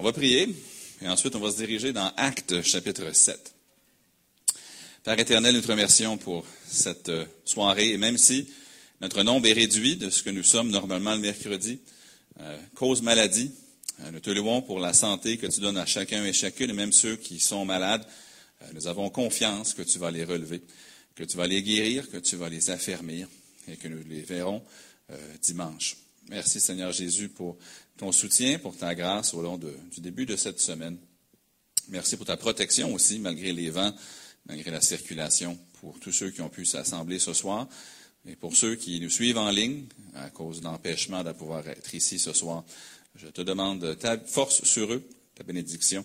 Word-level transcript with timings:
On 0.00 0.02
va 0.02 0.14
prier 0.14 0.48
et 1.02 1.08
ensuite 1.08 1.36
on 1.36 1.40
va 1.40 1.50
se 1.50 1.58
diriger 1.58 1.92
dans 1.92 2.10
Actes 2.16 2.62
chapitre 2.62 3.14
7. 3.14 3.54
Père 5.02 5.18
éternel, 5.18 5.54
nous 5.54 5.60
te 5.60 5.66
remercions 5.66 6.16
pour 6.16 6.46
cette 6.66 7.10
euh, 7.10 7.26
soirée 7.44 7.90
et 7.90 7.98
même 7.98 8.16
si 8.16 8.48
notre 9.02 9.22
nombre 9.22 9.46
est 9.46 9.52
réduit 9.52 9.96
de 9.96 10.08
ce 10.08 10.22
que 10.22 10.30
nous 10.30 10.42
sommes 10.42 10.70
normalement 10.70 11.12
le 11.12 11.20
mercredi, 11.20 11.80
euh, 12.40 12.58
cause 12.74 13.02
maladie, 13.02 13.52
euh, 14.00 14.10
nous 14.10 14.20
te 14.20 14.30
louons 14.30 14.62
pour 14.62 14.80
la 14.80 14.94
santé 14.94 15.36
que 15.36 15.46
tu 15.48 15.60
donnes 15.60 15.76
à 15.76 15.84
chacun 15.84 16.24
et 16.24 16.32
chacune, 16.32 16.70
et 16.70 16.72
même 16.72 16.92
ceux 16.92 17.16
qui 17.16 17.38
sont 17.38 17.66
malades. 17.66 18.06
nous 18.72 18.86
avons 18.86 19.10
confiance 19.10 19.74
que 19.74 19.82
tu 19.82 19.98
vas 19.98 20.10
les 20.10 20.24
relever, 20.24 20.62
que 21.14 21.24
tu 21.24 21.36
vas 21.36 21.46
les 21.46 21.62
guérir, 21.62 22.10
que 22.10 22.16
tu 22.16 22.36
vas 22.36 22.48
les 22.48 22.70
affermir 22.70 23.28
et 23.68 23.76
que 23.76 23.88
nous 23.88 24.02
les 24.08 24.22
verrons 24.22 24.62
dimanche. 25.42 25.98
Merci 26.30 26.60
Seigneur 26.60 26.92
Jésus 26.92 27.28
pour 27.28 27.58
ton 27.96 28.12
soutien, 28.12 28.60
pour 28.60 28.76
ta 28.76 28.94
grâce 28.94 29.34
au 29.34 29.42
long 29.42 29.58
du 29.58 30.00
début 30.00 30.26
de 30.26 30.36
cette 30.36 30.60
semaine. 30.60 30.96
Merci 31.88 32.16
pour 32.16 32.24
ta 32.24 32.36
protection 32.36 32.94
aussi, 32.94 33.18
malgré 33.18 33.52
les 33.52 33.68
vents, 33.70 33.92
malgré 34.46 34.70
la 34.70 34.80
circulation, 34.80 35.58
pour 35.80 35.98
tous 35.98 36.12
ceux 36.12 36.30
qui 36.30 36.40
ont 36.40 36.48
pu 36.48 36.64
s'assembler 36.64 37.18
ce 37.18 37.32
soir 37.32 37.68
et 38.28 38.36
pour 38.36 38.54
ceux 38.56 38.76
qui 38.76 39.00
nous 39.00 39.10
suivent 39.10 39.38
en 39.38 39.50
ligne 39.50 39.86
à 40.14 40.30
cause 40.30 40.60
d'empêchement 40.60 41.24
de 41.24 41.32
pouvoir 41.32 41.66
être 41.66 41.96
ici 41.96 42.20
ce 42.20 42.32
soir. 42.32 42.62
Je 43.16 43.26
te 43.26 43.42
demande 43.42 43.98
ta 43.98 44.16
force 44.16 44.62
sur 44.62 44.92
eux, 44.92 45.02
ta 45.34 45.42
bénédiction. 45.42 46.04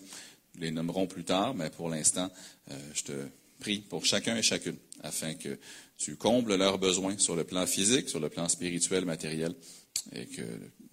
Nous 0.56 0.62
les 0.62 0.72
nommerons 0.72 1.06
plus 1.06 1.24
tard, 1.24 1.54
mais 1.54 1.70
pour 1.70 1.88
l'instant, 1.88 2.32
euh, 2.72 2.80
je 2.96 3.04
te 3.04 3.28
prie 3.60 3.78
pour 3.78 4.04
chacun 4.06 4.36
et 4.36 4.42
chacune 4.42 4.78
afin 5.04 5.36
que 5.36 5.60
tu 6.06 6.18
combles 6.18 6.56
leurs 6.56 6.78
besoins 6.78 7.18
sur 7.18 7.36
le 7.36 7.44
plan 7.46 7.66
physique, 7.66 8.10
sur 8.10 8.20
le 8.20 8.30
plan 8.30 8.48
spirituel, 8.48 9.06
matériel, 9.06 9.56
et 10.12 10.28
que 10.28 10.44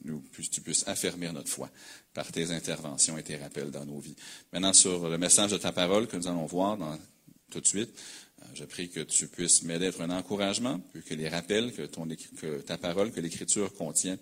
nous, 0.06 0.24
tu 0.50 0.62
puisses 0.62 0.88
affermir 0.88 1.34
notre 1.34 1.50
foi 1.50 1.68
par 2.14 2.32
tes 2.32 2.50
interventions 2.50 3.18
et 3.18 3.22
tes 3.22 3.36
rappels 3.36 3.70
dans 3.70 3.84
nos 3.84 3.98
vies. 3.98 4.16
Maintenant, 4.54 4.72
sur 4.72 5.10
le 5.10 5.18
message 5.18 5.50
de 5.50 5.58
ta 5.58 5.70
parole 5.70 6.06
que 6.06 6.16
nous 6.16 6.28
allons 6.28 6.46
voir 6.46 6.78
tout 7.50 7.60
de 7.60 7.66
suite, 7.66 7.90
euh, 8.40 8.46
je 8.54 8.64
prie 8.64 8.88
que 8.88 9.00
tu 9.00 9.28
puisses 9.28 9.64
m'aider 9.64 9.84
à 9.84 9.88
être 9.90 10.00
un 10.00 10.08
encouragement, 10.08 10.80
puis 10.94 11.02
que 11.02 11.12
les 11.12 11.28
rappels 11.28 11.74
que, 11.74 12.60
ta 12.62 12.78
parole, 12.78 13.12
que 13.12 13.20
l'Écriture 13.20 13.74
contient, 13.74 14.16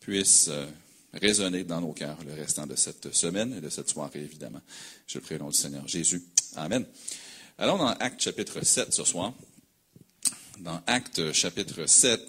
puissent 0.00 0.48
euh, 0.48 0.64
résonner 1.12 1.64
dans 1.64 1.82
nos 1.82 1.92
cœurs 1.92 2.24
le 2.26 2.32
restant 2.32 2.66
de 2.66 2.76
cette 2.76 3.14
semaine 3.14 3.52
et 3.58 3.60
de 3.60 3.68
cette 3.68 3.90
soirée, 3.90 4.22
évidemment. 4.22 4.62
Je 5.06 5.18
prie 5.18 5.34
au 5.34 5.38
nom 5.40 5.50
du 5.50 5.58
Seigneur 5.58 5.86
Jésus. 5.86 6.22
Amen. 6.56 6.86
Allons 7.58 7.76
dans 7.76 7.88
Acte 7.88 8.22
chapitre 8.22 8.64
7 8.64 8.90
ce 8.90 9.04
soir. 9.04 9.34
Dans 10.58 10.80
Acte 10.86 11.32
chapitre 11.32 11.86
7, 11.86 12.20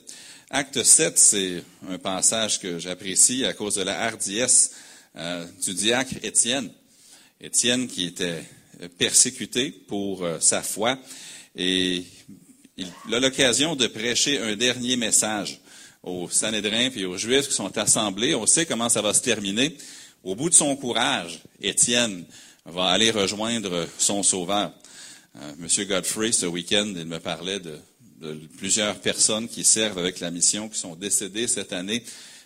Acte 0.50 0.84
7, 0.84 1.20
c'est 1.20 1.64
un 1.88 2.00
passage 2.00 2.60
que 2.60 2.80
j'apprécie 2.80 3.46
à 3.46 3.54
cause 3.54 3.76
de 3.76 3.84
la 3.84 4.02
hardiesse 4.02 4.72
euh, 5.16 5.46
du 5.64 5.74
diacre 5.76 6.16
Étienne. 6.24 6.72
Étienne 7.40 7.88
qui 7.88 8.06
était 8.06 8.44
persécuté 8.98 9.70
pour 9.70 10.24
euh, 10.24 10.40
sa 10.40 10.64
foi 10.64 10.98
et 11.56 12.04
il 12.78 13.14
a 13.14 13.20
l'occasion 13.20 13.76
de 13.76 13.86
prêcher 13.88 14.40
un 14.40 14.56
dernier 14.56 14.98
message 14.98 15.62
aux 16.02 16.28
Sanhédrins 16.30 16.90
et 16.96 17.06
aux 17.06 17.18
Juifs 17.18 17.50
qui 17.50 17.54
sont 17.54 17.78
assemblés. 17.78 18.34
On 18.34 18.48
sait 18.48 18.66
comment 18.66 18.90
ça 18.90 19.02
va 19.02 19.14
se 19.14 19.22
terminer. 19.22 19.78
Au 20.24 20.36
bout 20.36 20.50
de 20.50 20.56
son 20.56 20.76
courage, 20.76 21.42
Étienne 21.62 22.26
va 22.66 22.86
aller 22.86 23.12
rejoindre 23.12 23.88
son 24.00 24.24
sauveur. 24.24 24.74
Euh, 25.38 25.52
Monsieur 25.60 25.86
Godfrey, 25.86 26.32
ce 26.32 26.46
week-end, 26.46 26.92
il 26.96 27.06
me 27.06 27.20
parlait 27.20 27.60
de 27.60 27.78
de 28.16 28.34
plusieurs 28.58 29.00
personnes 29.00 29.48
qui 29.48 29.64
servent 29.64 29.98
avec 29.98 30.20
la 30.20 30.32
mission, 30.32 30.70
qui 30.70 30.80
sont 30.80 30.96
décédées 30.96 31.48
cette 31.48 31.74
année, 31.74 32.04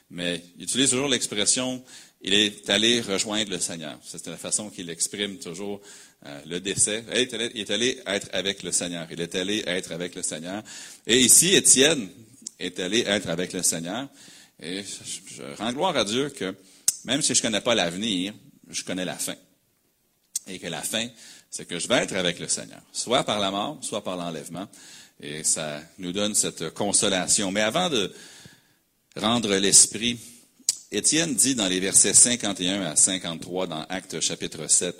mais 0.09 0.44
il 0.58 0.64
utilise 0.64 0.89
toujours 0.89 1.08
l'expression 1.08 1.84
il 2.22 2.34
est 2.34 2.70
allé 2.70 3.00
rejoindre 3.02 3.52
le 3.52 3.59
Seigneur. 3.59 3.98
C'est 4.03 4.28
la 4.28 4.38
façon 4.38 4.70
qu'il 4.70 4.89
exprime 4.89 5.38
toujours 5.38 5.80
euh, 6.26 6.42
le 6.45 6.59
décès. 6.59 7.03
Il 7.14 7.61
est, 7.61 7.72
allé, 7.72 8.02
être 8.06 8.28
avec 8.34 8.61
le 8.64 8.72
Seigneur. 8.72 9.08
Il 9.09 9.22
est 9.22 9.36
allé 9.36 9.64
être 9.66 9.94
avec 9.94 10.16
le 10.16 10.23
Seigneur. 10.23 10.61
Et 11.08 11.20
ici, 11.20 11.55
Étienne 11.55 12.10
est 12.60 12.77
allé 12.80 13.04
être 13.08 13.30
avec 13.30 13.54
le 13.54 13.64
Seigneur. 13.64 14.10
Et 14.61 14.83
je, 14.83 15.36
je 15.36 15.43
rends 15.58 15.72
gloire 15.72 15.95
à 15.95 16.04
Dieu 16.04 16.30
que 16.30 16.54
même 17.05 17.22
si 17.22 17.33
je 17.33 17.39
ne 17.39 17.43
connais 17.43 17.61
pas 17.61 17.73
l'avenir, 17.73 18.33
je 18.67 18.83
connais 18.83 19.05
la 19.05 19.16
fin. 19.16 19.36
Et 20.48 20.60
que 20.60 20.67
la 20.67 20.82
fin, 20.82 21.08
c'est 21.49 21.66
que 21.66 21.80
je 21.80 21.88
vais 21.88 21.99
être 21.99 22.16
avec 22.16 22.39
le 22.39 22.49
Seigneur, 22.49 22.82
soit 22.92 23.23
par 23.23 23.39
la 23.39 23.49
mort, 23.49 23.80
soit 23.82 24.04
par 24.04 24.17
l'enlèvement. 24.17 24.67
Et 25.21 25.43
ça 25.43 25.81
nous 25.97 26.11
donne 26.11 26.33
cette 26.33 26.69
consolation. 26.73 27.52
Mais 27.52 27.61
avant 27.61 27.89
de 27.89 28.11
rendre 29.15 29.55
l'esprit, 29.55 30.17
Étienne 30.91 31.35
dit 31.35 31.55
dans 31.55 31.67
les 31.67 31.80
versets 31.80 32.13
51 32.13 32.81
à 32.81 32.95
53 32.95 33.67
dans 33.67 33.83
Actes 33.89 34.19
chapitre 34.21 34.67
7, 34.67 34.95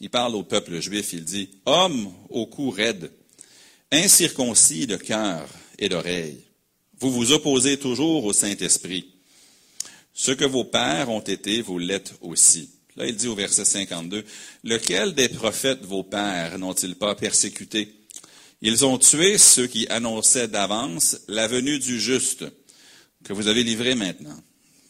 il 0.00 0.10
parle 0.10 0.34
au 0.34 0.42
peuple 0.42 0.80
juif, 0.80 1.12
il 1.12 1.24
dit, 1.24 1.50
Homme 1.66 2.12
au 2.30 2.46
cou 2.46 2.70
raide, 2.70 3.12
incirconcis 3.92 4.86
de 4.86 4.96
cœur 4.96 5.46
et 5.78 5.88
d'oreille, 5.88 6.42
vous 6.98 7.12
vous 7.12 7.32
opposez 7.32 7.78
toujours 7.78 8.24
au 8.24 8.32
Saint-Esprit. 8.32 9.10
Ce 10.14 10.32
que 10.32 10.44
vos 10.44 10.64
pères 10.64 11.10
ont 11.10 11.20
été, 11.20 11.60
vous 11.60 11.78
l'êtes 11.78 12.14
aussi. 12.20 12.70
Là, 12.96 13.06
il 13.06 13.16
dit 13.16 13.28
au 13.28 13.34
verset 13.34 13.64
52, 13.64 14.24
Lequel 14.62 15.14
des 15.14 15.28
prophètes 15.28 15.82
vos 15.82 16.02
pères 16.02 16.58
n'ont-ils 16.58 16.94
pas 16.94 17.14
persécuté? 17.14 17.92
Ils 18.66 18.86
ont 18.86 18.96
tué 18.96 19.36
ceux 19.36 19.66
qui 19.66 19.86
annonçaient 19.88 20.48
d'avance 20.48 21.18
la 21.28 21.46
venue 21.46 21.78
du 21.78 22.00
juste, 22.00 22.46
que 23.22 23.34
vous 23.34 23.48
avez 23.48 23.62
livré 23.62 23.94
maintenant, 23.94 24.42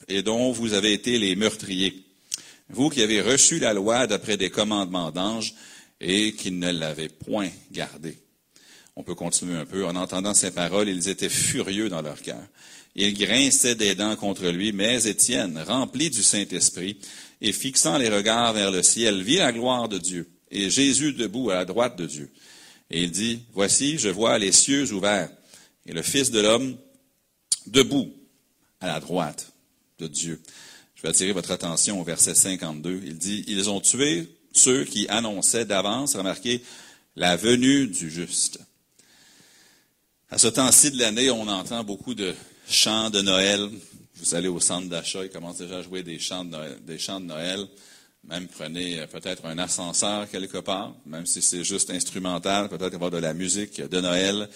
et 0.07 0.23
dont 0.23 0.53
vous 0.53 0.75
avez 0.75 0.93
été 0.93 1.19
les 1.19 1.35
meurtriers. 1.35 2.05
Vous 2.69 2.89
qui 2.89 3.03
avez 3.03 3.21
reçu 3.21 3.59
la 3.59 3.75
loi 3.75 4.07
d'après 4.07 4.37
des 4.37 4.49
commandements 4.49 5.11
d'anges 5.11 5.55
et 6.01 6.34
qui 6.34 6.53
ne 6.53 6.71
l'avez 6.71 7.09
point 7.09 7.51
gardée. 7.73 8.17
On 8.95 9.03
peut 9.03 9.17
continuer 9.17 9.57
un 9.57 9.67
peu. 9.67 9.84
En 9.84 9.97
entendant 9.97 10.34
ces 10.34 10.53
paroles, 10.53 10.89
ils 10.89 11.09
étaient 11.09 11.29
furieux 11.29 11.89
dans 11.89 12.01
leur 12.01 12.23
cœur. 12.23 12.47
Ils 12.95 13.19
grinçaient 13.19 13.75
des 13.75 13.97
dents 13.97 14.15
contre 14.15 14.47
lui, 14.51 14.71
mais 14.71 15.05
Étienne, 15.05 15.61
rempli 15.67 16.11
du 16.11 16.23
Saint-Esprit 16.23 16.97
et 17.41 17.51
fixant 17.51 17.99
les 17.99 18.09
regards 18.09 18.53
vers 18.53 18.71
le 18.71 18.84
ciel, 18.84 19.21
vit 19.23 19.39
la 19.39 19.51
gloire 19.51 19.89
de 19.89 19.99
Dieu 19.99 20.31
et 20.53 20.71
Jésus 20.71 21.13
debout 21.13 21.51
à 21.51 21.57
la 21.57 21.65
droite 21.65 21.99
de 21.99 22.07
Dieu. 22.07 22.31
Et 22.91 23.03
il 23.03 23.11
dit, 23.11 23.41
Voici, 23.53 23.99
je 23.99 24.09
vois 24.09 24.39
les 24.39 24.53
cieux 24.53 24.93
ouverts 24.93 25.31
et 25.87 25.93
le 25.93 26.03
Fils 26.03 26.31
de 26.31 26.41
l'homme 26.41 26.77
debout 27.67 28.12
à 28.81 28.87
la 28.87 29.00
droite 29.00 29.53
de 29.99 30.06
Dieu. 30.06 30.41
Je 30.95 31.03
vais 31.03 31.09
attirer 31.09 31.33
votre 31.33 31.50
attention 31.50 32.00
au 32.00 32.05
verset 32.05 32.34
52. 32.34 33.03
Il 33.05 33.19
dit, 33.19 33.45
Ils 33.47 33.71
ont 33.71 33.81
tué 33.81 34.28
ceux 34.53 34.84
qui 34.84 35.09
annonçaient 35.09 35.65
d'avance, 35.65 36.17
remarquez, 36.17 36.62
la 37.17 37.37
venue 37.37 37.87
du 37.87 38.11
juste. 38.11 38.61
À 40.31 40.39
ce 40.39 40.49
temps-ci 40.49 40.91
de 40.91 40.99
l'année, 40.99 41.31
on 41.31 41.47
entend 41.49 41.84
beaucoup 41.84 42.15
de 42.15 42.34
chants 42.69 43.11
de 43.11 43.21
Noël. 43.21 43.69
Vous 44.16 44.34
allez 44.34 44.49
au 44.49 44.61
centre 44.61 44.89
d'achat, 44.89 45.25
ils 45.25 45.31
commencent 45.31 45.59
déjà 45.59 45.78
à 45.78 45.83
jouer 45.83 46.03
des 46.03 46.19
chants 46.19 46.47
Des 46.87 46.99
chants 46.99 47.21
de 47.21 47.27
Noël. 47.27 47.66
Même 48.29 48.49
prenez 48.49 49.01
euh, 49.01 49.07
peut-être 49.07 49.45
un 49.45 49.59
ascenseur 49.59 50.29
quelque 50.31 50.59
part, 50.59 50.97
même 51.05 51.27
si 51.27 51.43
c'est 51.43 51.65
juste 51.65 51.91
instrumental, 51.91 52.69
peut-être 52.69 52.95
avoir 52.95 53.11
de 53.11 53.19
la 53.19 53.35
musique 53.35 53.81
de 53.83 54.01
Noël 54.01 54.49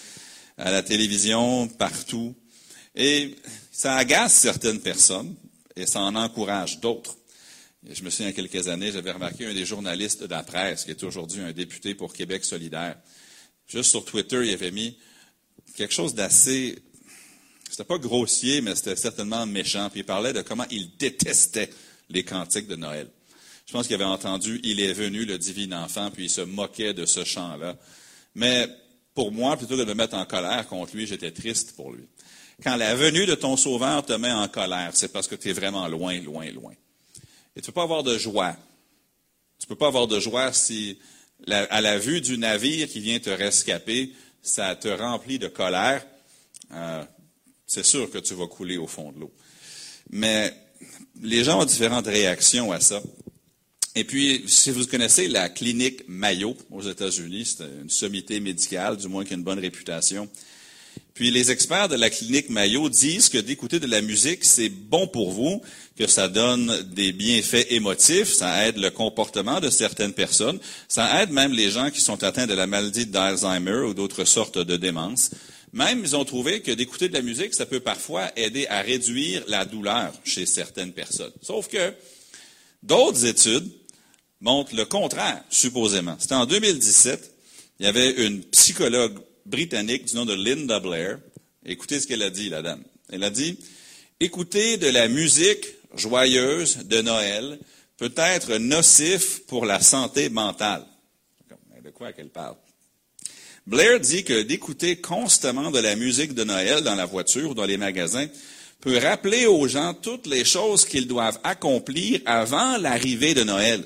à 0.56 0.70
la 0.70 0.82
télévision, 0.82 1.68
partout. 1.68 2.34
Et 2.94 3.36
ça 3.70 3.96
agace 3.96 4.34
certaines 4.34 4.80
personnes 4.80 5.36
et 5.76 5.86
ça 5.86 6.00
en 6.00 6.14
encourage 6.14 6.80
d'autres. 6.80 7.16
je 7.88 8.02
me 8.02 8.10
souviens, 8.10 8.30
il 8.30 8.36
y 8.36 8.46
a 8.46 8.48
quelques 8.48 8.68
années, 8.68 8.90
j'avais 8.90 9.12
remarqué 9.12 9.46
un 9.46 9.54
des 9.54 9.66
journalistes 9.66 10.22
de 10.22 10.30
la 10.30 10.42
presse, 10.42 10.84
qui 10.84 10.90
est 10.90 11.04
aujourd'hui 11.04 11.42
un 11.42 11.52
député 11.52 11.94
pour 11.94 12.12
Québec 12.12 12.44
solidaire. 12.44 12.96
Juste 13.66 13.90
sur 13.90 14.04
Twitter, 14.04 14.40
il 14.44 14.52
avait 14.52 14.70
mis 14.70 14.98
quelque 15.76 15.94
chose 15.94 16.14
d'assez, 16.14 16.78
c'était 17.70 17.84
pas 17.84 17.98
grossier, 17.98 18.62
mais 18.62 18.74
c'était 18.74 18.96
certainement 18.96 19.46
méchant. 19.46 19.90
Puis 19.90 20.00
il 20.00 20.06
parlait 20.06 20.32
de 20.32 20.40
comment 20.40 20.66
il 20.70 20.96
détestait 20.96 21.70
les 22.08 22.24
cantiques 22.24 22.66
de 22.66 22.76
Noël. 22.76 23.08
Je 23.68 23.74
pense 23.74 23.86
qu'il 23.86 23.94
avait 23.96 24.04
entendu 24.04 24.60
Il 24.64 24.80
est 24.80 24.94
venu 24.94 25.26
le 25.26 25.36
divin 25.36 25.84
enfant, 25.84 26.10
puis 26.10 26.24
il 26.24 26.30
se 26.30 26.40
moquait 26.40 26.94
de 26.94 27.04
ce 27.04 27.22
chant-là. 27.22 27.76
Mais 28.34 28.66
pour 29.14 29.30
moi, 29.30 29.58
plutôt 29.58 29.76
que 29.76 29.82
de 29.82 29.84
me 29.84 29.94
mettre 29.94 30.16
en 30.16 30.24
colère 30.24 30.66
contre 30.68 30.96
lui, 30.96 31.06
j'étais 31.06 31.32
triste 31.32 31.76
pour 31.76 31.92
lui. 31.92 32.04
Quand 32.64 32.76
la 32.76 32.94
venue 32.94 33.26
de 33.26 33.34
ton 33.34 33.58
sauveur 33.58 34.06
te 34.06 34.14
met 34.14 34.32
en 34.32 34.48
colère, 34.48 34.92
c'est 34.94 35.12
parce 35.12 35.28
que 35.28 35.34
tu 35.34 35.50
es 35.50 35.52
vraiment 35.52 35.86
loin, 35.86 36.18
loin, 36.20 36.50
loin. 36.50 36.72
Et 37.54 37.60
tu 37.60 37.60
ne 37.60 37.66
peux 37.66 37.72
pas 37.72 37.82
avoir 37.82 38.02
de 38.02 38.16
joie. 38.16 38.56
Tu 39.58 39.66
ne 39.66 39.68
peux 39.68 39.76
pas 39.76 39.88
avoir 39.88 40.06
de 40.06 40.18
joie 40.18 40.50
si, 40.54 40.98
à 41.46 41.80
la 41.82 41.98
vue 41.98 42.22
du 42.22 42.38
navire 42.38 42.88
qui 42.88 43.00
vient 43.00 43.18
te 43.18 43.30
rescaper, 43.30 44.14
ça 44.40 44.76
te 44.76 44.88
remplit 44.88 45.38
de 45.38 45.48
colère. 45.48 46.06
Euh, 46.72 47.04
c'est 47.66 47.84
sûr 47.84 48.10
que 48.10 48.18
tu 48.18 48.32
vas 48.32 48.46
couler 48.46 48.78
au 48.78 48.86
fond 48.86 49.12
de 49.12 49.20
l'eau. 49.20 49.32
Mais 50.08 50.54
les 51.20 51.44
gens 51.44 51.60
ont 51.60 51.66
différentes 51.66 52.06
réactions 52.06 52.72
à 52.72 52.80
ça. 52.80 53.02
Et 53.94 54.04
puis, 54.04 54.44
si 54.46 54.70
vous 54.70 54.86
connaissez 54.86 55.28
la 55.28 55.48
clinique 55.48 56.04
Mayo 56.08 56.56
aux 56.70 56.82
États-Unis, 56.82 57.56
c'est 57.56 57.64
une 57.64 57.90
sommité 57.90 58.38
médicale, 58.40 58.96
du 58.96 59.08
moins 59.08 59.24
qui 59.24 59.32
a 59.32 59.36
une 59.36 59.42
bonne 59.42 59.58
réputation. 59.58 60.28
Puis 61.14 61.32
les 61.32 61.50
experts 61.50 61.88
de 61.88 61.96
la 61.96 62.10
clinique 62.10 62.48
Mayo 62.48 62.88
disent 62.88 63.28
que 63.28 63.38
d'écouter 63.38 63.80
de 63.80 63.88
la 63.88 64.00
musique, 64.00 64.44
c'est 64.44 64.68
bon 64.68 65.08
pour 65.08 65.32
vous, 65.32 65.60
que 65.98 66.06
ça 66.06 66.28
donne 66.28 66.82
des 66.94 67.10
bienfaits 67.10 67.66
émotifs, 67.70 68.32
ça 68.32 68.68
aide 68.68 68.76
le 68.76 68.90
comportement 68.90 69.58
de 69.58 69.68
certaines 69.68 70.12
personnes, 70.12 70.60
ça 70.86 71.20
aide 71.20 71.30
même 71.30 71.52
les 71.52 71.70
gens 71.70 71.90
qui 71.90 72.00
sont 72.00 72.22
atteints 72.22 72.46
de 72.46 72.54
la 72.54 72.68
maladie 72.68 73.04
d'Alzheimer 73.04 73.80
ou 73.80 73.94
d'autres 73.94 74.24
sortes 74.24 74.58
de 74.58 74.76
démence. 74.76 75.30
Même, 75.72 76.02
ils 76.04 76.14
ont 76.14 76.24
trouvé 76.24 76.60
que 76.60 76.70
d'écouter 76.70 77.08
de 77.08 77.14
la 77.14 77.22
musique, 77.22 77.52
ça 77.52 77.66
peut 77.66 77.80
parfois 77.80 78.30
aider 78.36 78.68
à 78.68 78.80
réduire 78.80 79.42
la 79.48 79.64
douleur 79.64 80.12
chez 80.24 80.46
certaines 80.46 80.92
personnes. 80.92 81.32
Sauf 81.42 81.66
que 81.68 81.92
d'autres 82.82 83.24
études 83.24 83.70
montrent 84.40 84.74
le 84.74 84.84
contraire, 84.84 85.42
supposément. 85.50 86.16
C'était 86.18 86.34
en 86.34 86.46
2017, 86.46 87.34
il 87.80 87.86
y 87.86 87.88
avait 87.88 88.26
une 88.26 88.42
psychologue 88.44 89.18
britannique 89.46 90.06
du 90.06 90.16
nom 90.16 90.26
de 90.26 90.34
Linda 90.34 90.80
Blair. 90.80 91.18
Écoutez 91.64 92.00
ce 92.00 92.06
qu'elle 92.06 92.22
a 92.22 92.30
dit, 92.30 92.48
la 92.48 92.62
dame. 92.62 92.82
Elle 93.10 93.24
a 93.24 93.30
dit, 93.30 93.58
écouter 94.20 94.76
de 94.76 94.88
la 94.88 95.08
musique 95.08 95.66
joyeuse 95.94 96.78
de 96.84 97.00
Noël 97.00 97.58
peut 97.96 98.12
être 98.16 98.56
nocif 98.58 99.40
pour 99.46 99.66
la 99.66 99.80
santé 99.80 100.28
mentale. 100.28 100.84
De 101.84 101.90
quoi 101.90 102.12
qu'elle 102.12 102.28
parle? 102.28 102.56
Blair 103.66 104.00
dit 104.00 104.24
que 104.24 104.42
d'écouter 104.42 104.96
constamment 105.00 105.70
de 105.70 105.78
la 105.78 105.94
musique 105.94 106.34
de 106.34 106.44
Noël 106.44 106.82
dans 106.82 106.94
la 106.94 107.06
voiture 107.06 107.50
ou 107.50 107.54
dans 107.54 107.66
les 107.66 107.76
magasins 107.76 108.26
peut 108.80 108.98
rappeler 108.98 109.46
aux 109.46 109.66
gens 109.66 109.94
toutes 109.94 110.26
les 110.26 110.44
choses 110.44 110.84
qu'ils 110.84 111.08
doivent 111.08 111.40
accomplir 111.42 112.20
avant 112.26 112.76
l'arrivée 112.78 113.34
de 113.34 113.44
Noël. 113.44 113.82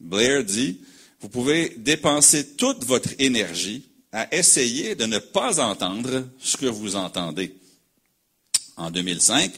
Blair 0.00 0.44
dit, 0.44 0.80
vous 1.20 1.28
pouvez 1.28 1.74
dépenser 1.76 2.54
toute 2.54 2.84
votre 2.84 3.10
énergie 3.18 3.82
à 4.12 4.34
essayer 4.34 4.94
de 4.94 5.04
ne 5.04 5.18
pas 5.18 5.60
entendre 5.60 6.26
ce 6.38 6.56
que 6.56 6.66
vous 6.66 6.96
entendez. 6.96 7.54
En 8.76 8.90
2005, 8.90 9.52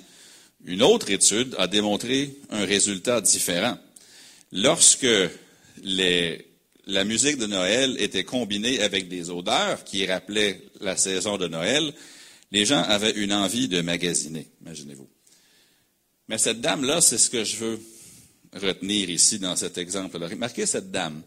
une 0.65 0.83
autre 0.83 1.11
étude 1.11 1.55
a 1.59 1.67
démontré 1.67 2.37
un 2.51 2.65
résultat 2.65 3.21
différent. 3.21 3.79
Lorsque 4.53 5.07
la 6.87 7.05
musique 7.05 7.39
de 7.39 7.47
Noël 7.47 7.97
était 8.01 8.25
combinée 8.25 8.81
avec 8.81 9.09
des 9.09 9.31
odeurs 9.31 9.85
qui 9.85 10.07
rappelaient 10.07 10.61
la 10.81 10.97
saison 10.97 11.39
de 11.39 11.47
Noël, 11.47 11.93
les 12.51 12.65
gens 12.65 12.83
avaient 12.83 13.13
une 13.13 13.33
envie 13.33 13.69
de 13.69 13.81
magasiner, 13.81 14.49
imaginez-vous. 14.61 15.09
Mais 16.29 16.39
cette 16.39 16.61
dame-là, 16.61 17.01
c'est 17.01 17.19
ce 17.19 17.31
que 17.31 17.45
je 17.45 17.57
veux 17.57 17.81
retenir 18.55 19.11
ici 19.11 19.39
dans 19.39 19.57
cet 19.57 19.79
exemple-là. 19.79 20.29
Remarquez 20.29 20.67
cette 20.67 20.91
dame. 20.91 21.23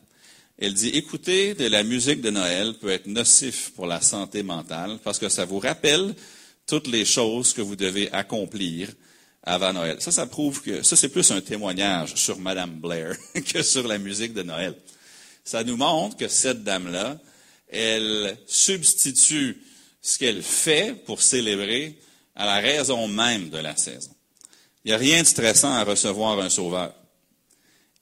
Elle 0.57 0.73
dit, 0.73 0.89
écouter 0.89 1.55
de 1.55 1.65
la 1.67 1.83
musique 1.83 2.21
de 2.21 2.29
Noël 2.29 2.75
peut 2.79 2.89
être 2.89 3.07
nocif 3.07 3.71
pour 3.71 3.85
la 3.85 4.01
santé 4.01 4.43
mentale 4.43 4.99
parce 5.03 5.19
que 5.19 5.29
ça 5.29 5.45
vous 5.45 5.59
rappelle 5.59 6.13
toutes 6.67 6.87
les 6.87 7.05
choses 7.05 7.53
que 7.53 7.61
vous 7.61 7.75
devez 7.75 8.11
accomplir 8.11 8.89
avant 9.41 9.73
Noël. 9.73 9.97
Ça, 9.99 10.11
ça 10.11 10.25
prouve 10.25 10.61
que 10.61 10.83
ça, 10.83 10.95
c'est 10.95 11.09
plus 11.09 11.31
un 11.31 11.41
témoignage 11.41 12.15
sur 12.15 12.39
Madame 12.39 12.79
Blair 12.79 13.17
que 13.53 13.61
sur 13.61 13.87
la 13.87 13.97
musique 13.97 14.33
de 14.33 14.43
Noël. 14.43 14.75
Ça 15.43 15.63
nous 15.63 15.75
montre 15.75 16.15
que 16.15 16.27
cette 16.29 16.63
dame-là, 16.63 17.19
elle 17.67 18.37
substitue 18.47 19.57
ce 20.03 20.19
qu'elle 20.19 20.43
fait 20.43 20.93
pour 21.05 21.21
célébrer 21.21 21.97
à 22.35 22.45
la 22.45 22.59
raison 22.59 23.07
même 23.07 23.49
de 23.49 23.57
la 23.57 23.75
saison. 23.75 24.11
Il 24.83 24.89
n'y 24.89 24.93
a 24.93 24.97
rien 24.97 25.21
de 25.21 25.27
stressant 25.27 25.73
à 25.73 25.85
recevoir 25.85 26.39
un 26.39 26.49
sauveur. 26.49 26.93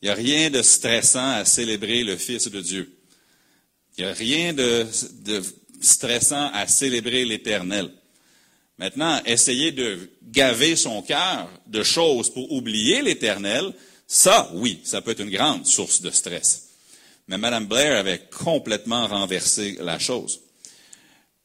Il 0.02 0.06
n'y 0.06 0.12
a 0.12 0.16
rien 0.16 0.50
de 0.50 0.64
stressant 0.64 1.34
à 1.34 1.46
célébrer 1.46 2.04
le 2.04 2.18
Fils 2.18 2.50
de 2.50 2.60
Dieu. 2.60 2.98
Il 3.98 4.04
n'y 4.04 4.10
a 4.10 4.14
rien 4.14 4.52
de, 4.52 4.88
stressant 5.80 6.50
à 6.54 6.68
célébrer 6.68 7.24
l'Éternel. 7.24 7.92
Maintenant, 8.80 9.22
essayer 9.26 9.72
de 9.72 10.10
gaver 10.24 10.76
son 10.76 11.04
cœur 11.04 11.52
de 11.68 11.84
choses 11.84 12.34
pour 12.34 12.52
oublier 12.52 13.04
l'Éternel, 13.04 13.74
ça, 14.08 14.50
oui, 14.56 14.82
ça 14.84 15.02
peut 15.02 15.12
être 15.12 15.22
une 15.22 15.30
grande 15.30 15.68
source 15.68 16.02
de 16.02 16.10
stress. 16.10 16.70
Mais 17.28 17.38
Mme 17.38 17.68
Blair 17.68 18.00
avait 18.00 18.28
complètement 18.32 19.08
renversé 19.08 19.78
la 19.82 20.00
chose. 20.00 20.42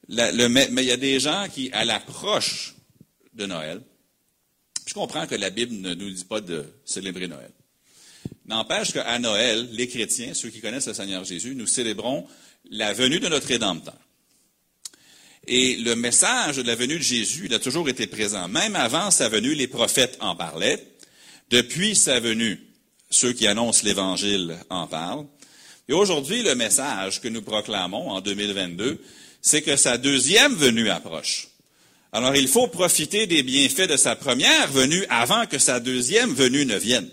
Mais 0.08 0.82
il 0.82 0.88
y 0.88 0.92
a 0.92 0.96
des 0.96 1.20
gens 1.20 1.46
qui, 1.52 1.70
à 1.72 1.84
l'approche 1.84 2.74
de 3.34 3.46
Noël, 3.46 3.80
je 4.86 4.94
comprends 4.94 5.26
que 5.26 5.34
la 5.34 5.50
Bible 5.50 5.74
ne 5.74 5.94
nous 5.94 6.10
dit 6.10 6.24
pas 6.24 6.40
de 6.40 6.64
célébrer 6.84 7.26
Noël. 7.26 7.50
N'empêche 8.46 8.92
qu'à 8.92 9.18
Noël, 9.18 9.68
les 9.72 9.88
chrétiens, 9.88 10.32
ceux 10.34 10.50
qui 10.50 10.60
connaissent 10.60 10.86
le 10.86 10.94
Seigneur 10.94 11.24
Jésus, 11.24 11.54
nous 11.54 11.66
célébrons 11.66 12.26
la 12.70 12.92
venue 12.92 13.18
de 13.18 13.28
notre 13.28 13.48
Rédempteur. 13.48 13.98
Et 15.48 15.76
le 15.76 15.94
message 15.94 16.56
de 16.56 16.62
la 16.62 16.74
venue 16.74 16.98
de 16.98 17.02
Jésus, 17.02 17.46
il 17.46 17.54
a 17.54 17.58
toujours 17.58 17.88
été 17.88 18.06
présent. 18.06 18.48
Même 18.48 18.74
avant 18.74 19.10
sa 19.10 19.28
venue, 19.28 19.54
les 19.54 19.68
prophètes 19.68 20.16
en 20.20 20.34
parlaient. 20.34 20.84
Depuis 21.50 21.94
sa 21.94 22.18
venue, 22.18 22.60
ceux 23.10 23.32
qui 23.32 23.46
annoncent 23.46 23.84
l'Évangile 23.84 24.56
en 24.70 24.86
parlent. 24.88 25.26
Et 25.88 25.92
aujourd'hui, 25.92 26.42
le 26.42 26.56
message 26.56 27.20
que 27.20 27.28
nous 27.28 27.42
proclamons 27.42 28.10
en 28.10 28.20
2022, 28.20 29.00
c'est 29.46 29.62
que 29.62 29.76
sa 29.76 29.96
deuxième 29.96 30.56
venue 30.56 30.90
approche. 30.90 31.46
Alors, 32.10 32.34
il 32.34 32.48
faut 32.48 32.66
profiter 32.66 33.28
des 33.28 33.44
bienfaits 33.44 33.88
de 33.88 33.96
sa 33.96 34.16
première 34.16 34.72
venue 34.72 35.04
avant 35.08 35.46
que 35.46 35.60
sa 35.60 35.78
deuxième 35.78 36.34
venue 36.34 36.66
ne 36.66 36.76
vienne. 36.76 37.08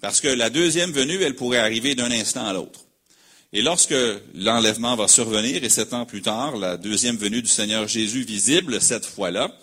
Parce 0.00 0.22
que 0.22 0.28
la 0.28 0.48
deuxième 0.48 0.90
venue, 0.90 1.20
elle 1.20 1.36
pourrait 1.36 1.58
arriver 1.58 1.94
d'un 1.94 2.10
instant 2.12 2.46
à 2.46 2.54
l'autre. 2.54 2.86
Et 3.52 3.60
lorsque 3.60 3.94
l'enlèvement 4.34 4.96
va 4.96 5.06
survenir, 5.06 5.62
et 5.62 5.68
sept 5.68 5.92
ans 5.92 6.06
plus 6.06 6.22
tard, 6.22 6.56
la 6.56 6.78
deuxième 6.78 7.18
venue 7.18 7.42
du 7.42 7.48
Seigneur 7.48 7.86
Jésus 7.86 8.22
visible 8.22 8.80
cette 8.80 9.04
fois-là, 9.04 9.54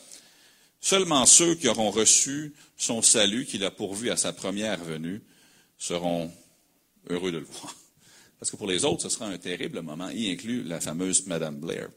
seulement 0.79 1.25
ceux 1.25 1.55
qui 1.55 1.67
auront 1.67 1.89
reçu 1.89 2.53
son 2.77 3.01
salut 3.01 3.47
qu'il 3.47 3.63
a 3.63 3.71
pourvu 3.71 4.11
à 4.11 4.17
sa 4.17 4.33
première 4.33 4.83
venue 4.83 5.23
seront 5.79 6.31
heureux 7.09 7.31
de 7.31 7.39
le 7.39 7.45
voir. 7.45 7.73
Parce 8.39 8.51
que 8.51 8.57
pour 8.57 8.67
les 8.67 8.85
autres, 8.85 9.03
ce 9.03 9.09
sera 9.09 9.25
un 9.27 9.37
terrible 9.37 9.81
moment, 9.81 10.09
y 10.09 10.29
inclut 10.31 10.63
la 10.63 10.79
fameuse 10.79 11.25
Madame 11.25 11.55
Blair. 11.55 11.89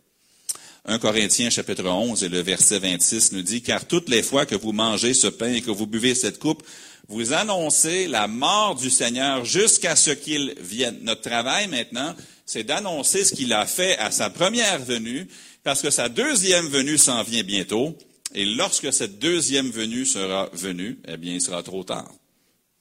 1 0.86 0.98
Corinthiens 0.98 1.50
chapitre 1.50 1.84
11 1.84 2.24
et 2.24 2.30
le 2.30 2.40
verset 2.40 2.78
26 2.78 3.32
nous 3.32 3.42
dit, 3.42 3.60
car 3.60 3.86
toutes 3.86 4.08
les 4.08 4.22
fois 4.22 4.46
que 4.46 4.54
vous 4.54 4.72
mangez 4.72 5.12
ce 5.12 5.26
pain 5.26 5.52
et 5.52 5.60
que 5.60 5.70
vous 5.70 5.86
buvez 5.86 6.14
cette 6.14 6.38
coupe, 6.38 6.62
vous 7.08 7.32
annoncez 7.34 8.06
la 8.08 8.28
mort 8.28 8.76
du 8.76 8.88
Seigneur 8.88 9.44
jusqu'à 9.44 9.96
ce 9.96 10.10
qu'il 10.10 10.54
vienne. 10.58 10.98
Notre 11.02 11.22
travail 11.22 11.68
maintenant, 11.68 12.14
c'est 12.46 12.64
d'annoncer 12.64 13.24
ce 13.24 13.34
qu'il 13.34 13.52
a 13.52 13.66
fait 13.66 13.98
à 13.98 14.10
sa 14.10 14.30
première 14.30 14.78
venue, 14.78 15.28
parce 15.62 15.82
que 15.82 15.90
sa 15.90 16.08
deuxième 16.08 16.68
venue 16.68 16.96
s'en 16.96 17.22
vient 17.22 17.42
bientôt, 17.42 17.96
et 18.34 18.46
lorsque 18.46 18.92
cette 18.92 19.18
deuxième 19.18 19.70
venue 19.70 20.06
sera 20.06 20.48
venue, 20.54 20.98
eh 21.06 21.16
bien, 21.16 21.34
il 21.34 21.40
sera 21.42 21.62
trop 21.62 21.84
tard 21.84 22.10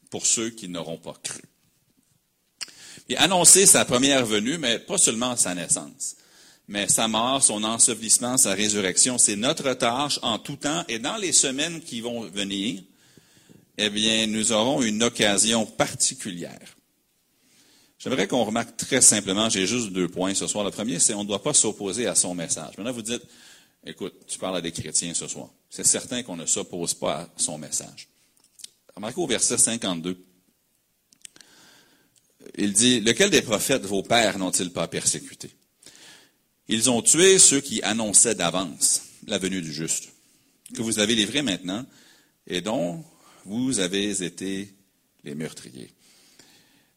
pour 0.09 0.25
ceux 0.25 0.51
qui 0.51 0.69
n'auront 0.69 0.97
pas 0.97 1.15
cru. 1.21 1.41
Et 3.09 3.17
annoncer 3.17 3.65
sa 3.65 3.85
première 3.85 4.25
venue, 4.25 4.57
mais 4.57 4.79
pas 4.79 4.97
seulement 4.97 5.35
sa 5.35 5.55
naissance 5.55 6.15
mais 6.69 6.87
sa 6.87 7.07
mort, 7.07 7.43
son 7.43 7.63
ensevelissement, 7.63 8.37
sa 8.37 8.53
résurrection, 8.53 9.17
c'est 9.17 9.35
notre 9.35 9.73
tâche 9.73 10.19
en 10.21 10.37
tout 10.37 10.55
temps 10.55 10.85
et 10.87 10.99
dans 10.99 11.17
les 11.17 11.31
semaines 11.31 11.81
qui 11.81 11.99
vont 11.99 12.21
venir, 12.29 12.83
eh 13.79 13.89
bien, 13.89 14.27
nous 14.27 14.51
aurons 14.51 14.83
une 14.83 15.01
occasion 15.01 15.65
particulière. 15.65 16.75
J'aimerais 17.97 18.27
qu'on 18.27 18.43
remarque 18.43 18.77
très 18.77 19.01
simplement, 19.01 19.49
j'ai 19.49 19.65
juste 19.65 19.89
deux 19.91 20.07
points 20.07 20.35
ce 20.35 20.45
soir. 20.45 20.63
Le 20.63 20.69
premier, 20.69 20.99
c'est 20.99 21.15
on 21.15 21.23
ne 21.23 21.27
doit 21.27 21.41
pas 21.41 21.55
s'opposer 21.55 22.05
à 22.05 22.13
son 22.13 22.35
message. 22.35 22.77
Maintenant, 22.77 22.93
vous 22.93 23.01
dites, 23.01 23.23
écoute, 23.83 24.13
tu 24.27 24.37
parles 24.37 24.57
à 24.57 24.61
des 24.61 24.71
chrétiens 24.71 25.15
ce 25.15 25.27
soir. 25.27 25.49
C'est 25.71 25.85
certain 25.85 26.21
qu'on 26.21 26.37
ne 26.37 26.45
s'oppose 26.45 26.93
pas 26.93 27.21
à 27.21 27.29
son 27.35 27.57
message. 27.57 28.09
Remarquez 28.95 29.19
au 29.19 29.27
verset 29.27 29.57
52. 29.57 30.23
Il 32.57 32.73
dit, 32.73 32.99
lequel 32.99 33.29
des 33.29 33.41
prophètes, 33.41 33.85
vos 33.85 34.03
pères, 34.03 34.39
n'ont-ils 34.39 34.71
pas 34.71 34.87
persécuté? 34.87 35.49
Ils 36.67 36.89
ont 36.89 37.01
tué 37.01 37.39
ceux 37.39 37.61
qui 37.61 37.81
annonçaient 37.81 38.35
d'avance 38.35 39.03
la 39.27 39.37
venue 39.37 39.61
du 39.61 39.73
juste, 39.73 40.09
que 40.75 40.81
vous 40.81 40.99
avez 40.99 41.15
livré 41.15 41.41
maintenant 41.41 41.85
et 42.47 42.61
dont 42.61 43.03
vous 43.45 43.79
avez 43.79 44.23
été 44.23 44.73
les 45.23 45.35
meurtriers. 45.35 45.91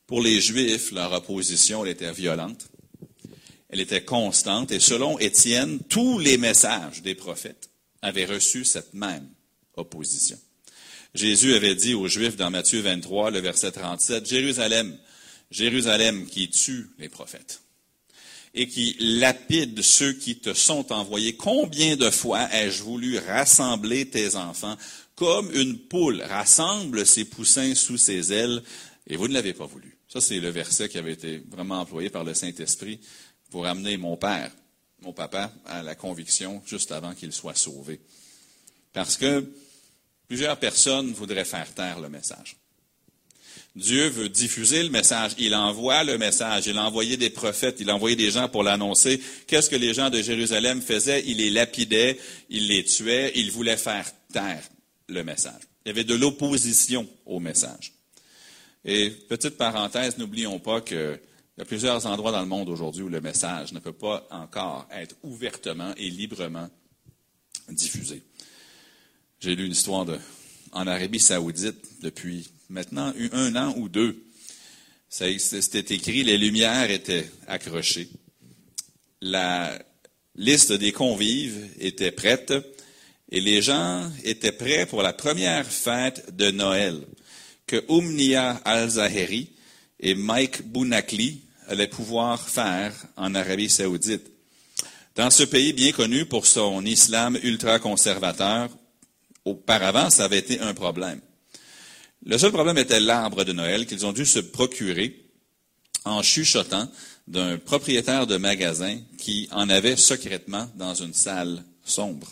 Pour 0.06 0.20
les 0.20 0.40
Juifs, 0.40 0.92
leur 0.92 1.12
opposition 1.12 1.84
était 1.84 2.12
violente, 2.12 2.68
elle 3.68 3.80
était 3.80 4.04
constante, 4.04 4.70
et 4.70 4.80
selon 4.80 5.18
Étienne, 5.18 5.80
tous 5.88 6.18
les 6.18 6.36
messages 6.36 7.00
des 7.00 7.14
prophètes 7.14 7.70
avaient 8.02 8.26
reçu 8.26 8.64
cette 8.64 8.92
même 8.92 9.26
opposition. 9.74 10.38
Jésus 11.14 11.54
avait 11.54 11.74
dit 11.74 11.94
aux 11.94 12.08
Juifs 12.08 12.36
dans 12.36 12.50
Matthieu 12.50 12.80
23, 12.80 13.30
le 13.30 13.38
verset 13.38 13.72
37, 13.72 14.28
Jérusalem, 14.28 14.98
Jérusalem 15.52 16.26
qui 16.26 16.50
tue 16.50 16.90
les 16.98 17.08
prophètes 17.08 17.62
et 18.54 18.68
qui 18.68 18.96
lapide 18.98 19.80
ceux 19.82 20.12
qui 20.12 20.38
te 20.38 20.52
sont 20.52 20.92
envoyés. 20.92 21.36
Combien 21.36 21.96
de 21.96 22.10
fois 22.10 22.48
ai-je 22.52 22.82
voulu 22.82 23.18
rassembler 23.18 24.08
tes 24.08 24.36
enfants 24.36 24.76
comme 25.14 25.50
une 25.54 25.78
poule 25.78 26.22
rassemble 26.22 27.06
ses 27.06 27.24
poussins 27.24 27.74
sous 27.74 27.96
ses 27.96 28.32
ailes 28.32 28.62
et 29.06 29.16
vous 29.16 29.28
ne 29.28 29.34
l'avez 29.34 29.52
pas 29.54 29.66
voulu? 29.66 29.96
Ça, 30.08 30.20
c'est 30.20 30.40
le 30.40 30.50
verset 30.50 30.88
qui 30.88 30.98
avait 30.98 31.12
été 31.12 31.42
vraiment 31.48 31.80
employé 31.80 32.10
par 32.10 32.24
le 32.24 32.34
Saint-Esprit 32.34 33.00
pour 33.50 33.66
amener 33.66 33.96
mon 33.96 34.16
Père 34.16 34.50
mon 35.02 35.12
papa 35.12 35.52
à 35.66 35.82
la 35.82 35.94
conviction 35.94 36.62
juste 36.66 36.92
avant 36.92 37.14
qu'il 37.14 37.32
soit 37.32 37.54
sauvé. 37.54 38.00
Parce 38.92 39.16
que 39.16 39.52
plusieurs 40.28 40.58
personnes 40.58 41.12
voudraient 41.12 41.44
faire 41.44 41.72
taire 41.74 42.00
le 42.00 42.08
message. 42.08 42.56
Dieu 43.74 44.08
veut 44.08 44.28
diffuser 44.28 44.82
le 44.82 44.90
message. 44.90 45.32
Il 45.38 45.54
envoie 45.54 46.04
le 46.04 46.18
message. 46.18 46.66
Il 46.66 46.76
a 46.76 46.84
envoyé 46.84 47.16
des 47.16 47.30
prophètes. 47.30 47.76
Il 47.80 47.88
a 47.88 47.94
envoyé 47.94 48.16
des 48.16 48.30
gens 48.30 48.48
pour 48.48 48.62
l'annoncer. 48.62 49.20
Qu'est-ce 49.46 49.70
que 49.70 49.76
les 49.76 49.94
gens 49.94 50.10
de 50.10 50.20
Jérusalem 50.20 50.82
faisaient? 50.82 51.24
Il 51.26 51.38
les 51.38 51.50
lapidait. 51.50 52.18
Il 52.50 52.68
les 52.68 52.84
tuait. 52.84 53.32
Il 53.34 53.50
voulait 53.50 53.78
faire 53.78 54.06
taire 54.32 54.62
le 55.08 55.24
message. 55.24 55.62
Il 55.84 55.88
y 55.88 55.90
avait 55.90 56.04
de 56.04 56.14
l'opposition 56.14 57.08
au 57.24 57.40
message. 57.40 57.94
Et 58.84 59.10
petite 59.10 59.56
parenthèse, 59.56 60.18
n'oublions 60.18 60.58
pas 60.58 60.80
qu'il 60.80 61.18
y 61.56 61.60
a 61.60 61.64
plusieurs 61.64 62.04
endroits 62.06 62.32
dans 62.32 62.40
le 62.40 62.46
monde 62.46 62.68
aujourd'hui 62.68 63.02
où 63.02 63.08
le 63.08 63.20
message 63.20 63.72
ne 63.72 63.78
peut 63.78 63.92
pas 63.92 64.26
encore 64.30 64.86
être 64.92 65.16
ouvertement 65.22 65.94
et 65.96 66.10
librement 66.10 66.68
diffusé. 67.70 68.22
J'ai 69.40 69.56
lu 69.56 69.66
une 69.66 69.72
histoire 69.72 70.06
en 70.72 70.86
Arabie 70.86 71.20
saoudite 71.20 72.02
depuis 72.02 72.48
maintenant 72.72 73.12
un 73.32 73.54
an 73.56 73.74
ou 73.76 73.88
deux. 73.88 74.24
C'était 75.08 75.94
écrit, 75.94 76.24
les 76.24 76.38
lumières 76.38 76.90
étaient 76.90 77.30
accrochées. 77.46 78.08
La 79.20 79.78
liste 80.34 80.72
des 80.72 80.90
convives 80.90 81.68
était 81.78 82.10
prête 82.10 82.54
et 83.30 83.40
les 83.40 83.60
gens 83.60 84.10
étaient 84.24 84.52
prêts 84.52 84.86
pour 84.86 85.02
la 85.02 85.12
première 85.12 85.66
fête 85.66 86.34
de 86.34 86.50
Noël 86.50 87.00
que 87.66 87.84
Umnia 87.88 88.60
al-Zahiri 88.64 89.50
et 90.00 90.14
Mike 90.14 90.62
Bounakli 90.62 91.42
allaient 91.68 91.86
pouvoir 91.86 92.48
faire 92.48 92.92
en 93.16 93.34
Arabie 93.34 93.70
saoudite. 93.70 94.30
Dans 95.14 95.30
ce 95.30 95.42
pays 95.42 95.74
bien 95.74 95.92
connu 95.92 96.24
pour 96.24 96.46
son 96.46 96.84
islam 96.86 97.38
ultra-conservateur, 97.42 98.70
auparavant, 99.44 100.08
ça 100.08 100.24
avait 100.24 100.38
été 100.38 100.58
un 100.60 100.72
problème. 100.72 101.20
Le 102.24 102.38
seul 102.38 102.52
problème 102.52 102.78
était 102.78 103.00
l'arbre 103.00 103.42
de 103.44 103.52
Noël 103.52 103.84
qu'ils 103.84 104.06
ont 104.06 104.12
dû 104.12 104.24
se 104.24 104.38
procurer 104.38 105.24
en 106.04 106.22
chuchotant 106.22 106.88
d'un 107.26 107.58
propriétaire 107.58 108.28
de 108.28 108.36
magasin 108.36 108.96
qui 109.18 109.48
en 109.50 109.68
avait 109.68 109.96
secrètement 109.96 110.68
dans 110.76 110.94
une 110.94 111.14
salle 111.14 111.64
sombre. 111.84 112.28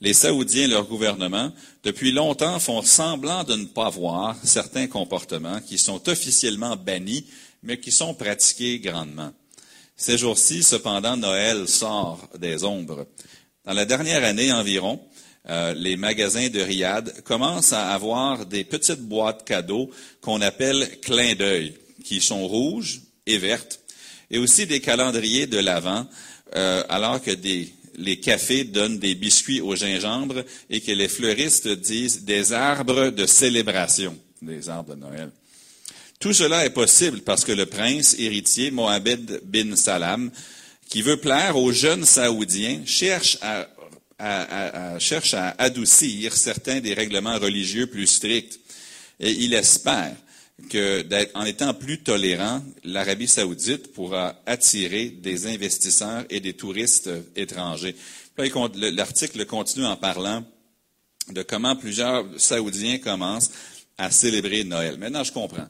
Les 0.00 0.14
Saoudiens 0.14 0.64
et 0.64 0.68
leur 0.68 0.86
gouvernement, 0.86 1.52
depuis 1.84 2.10
longtemps, 2.10 2.58
font 2.58 2.82
semblant 2.82 3.44
de 3.44 3.54
ne 3.54 3.66
pas 3.66 3.90
voir 3.90 4.36
certains 4.42 4.86
comportements 4.86 5.60
qui 5.60 5.78
sont 5.78 6.08
officiellement 6.08 6.74
bannis, 6.74 7.26
mais 7.62 7.78
qui 7.78 7.92
sont 7.92 8.14
pratiqués 8.14 8.80
grandement. 8.80 9.32
Ces 9.96 10.16
jours-ci, 10.16 10.62
cependant, 10.62 11.16
Noël 11.16 11.68
sort 11.68 12.28
des 12.38 12.64
ombres. 12.64 13.06
Dans 13.66 13.74
la 13.74 13.84
dernière 13.84 14.24
année 14.24 14.50
environ, 14.50 15.00
euh, 15.48 15.72
les 15.74 15.96
magasins 15.96 16.48
de 16.48 16.60
Riyad 16.60 17.22
commencent 17.22 17.72
à 17.72 17.92
avoir 17.92 18.44
des 18.46 18.64
petites 18.64 19.00
boîtes 19.00 19.44
cadeaux 19.44 19.90
qu'on 20.20 20.40
appelle 20.42 21.00
clin 21.00 21.34
d'œil, 21.34 21.74
qui 22.04 22.20
sont 22.20 22.46
rouges 22.46 23.00
et 23.26 23.38
vertes, 23.38 23.80
et 24.30 24.38
aussi 24.38 24.66
des 24.66 24.80
calendriers 24.80 25.46
de 25.46 25.58
l'Avent, 25.58 26.06
euh, 26.54 26.82
alors 26.88 27.22
que 27.22 27.30
les 27.96 28.20
cafés 28.20 28.64
donnent 28.64 28.98
des 28.98 29.14
biscuits 29.14 29.60
au 29.60 29.74
gingembre 29.74 30.44
et 30.68 30.80
que 30.80 30.92
les 30.92 31.08
fleuristes 31.08 31.68
disent 31.68 32.24
des 32.24 32.52
arbres 32.52 33.10
de 33.10 33.26
célébration, 33.26 34.16
des 34.42 34.68
arbres 34.68 34.94
de 34.94 35.00
Noël. 35.00 35.30
Tout 36.18 36.34
cela 36.34 36.66
est 36.66 36.70
possible 36.70 37.22
parce 37.22 37.44
que 37.44 37.52
le 37.52 37.64
prince 37.64 38.14
héritier 38.18 38.70
Mohamed 38.70 39.40
bin 39.44 39.74
Salam, 39.74 40.30
qui 40.90 41.00
veut 41.00 41.16
plaire 41.16 41.56
aux 41.56 41.72
jeunes 41.72 42.04
Saoudiens, 42.04 42.82
cherche 42.84 43.38
à 43.40 43.66
cherche 44.98 45.34
à 45.34 45.54
adoucir 45.58 46.36
certains 46.36 46.80
des 46.80 46.94
règlements 46.94 47.38
religieux 47.38 47.86
plus 47.86 48.06
stricts. 48.06 48.60
Et 49.18 49.32
il 49.32 49.54
espère 49.54 50.14
que, 50.68 51.04
en 51.34 51.44
étant 51.44 51.74
plus 51.74 52.02
tolérant, 52.02 52.62
l'Arabie 52.84 53.28
saoudite 53.28 53.92
pourra 53.92 54.40
attirer 54.46 55.08
des 55.08 55.46
investisseurs 55.46 56.24
et 56.30 56.40
des 56.40 56.54
touristes 56.54 57.10
étrangers. 57.36 57.96
L'article 58.36 59.44
continue 59.46 59.86
en 59.86 59.96
parlant 59.96 60.44
de 61.30 61.42
comment 61.42 61.76
plusieurs 61.76 62.24
Saoudiens 62.38 62.98
commencent 62.98 63.50
à 63.98 64.10
célébrer 64.10 64.64
Noël. 64.64 64.96
Maintenant, 64.98 65.24
je 65.24 65.32
comprends 65.32 65.68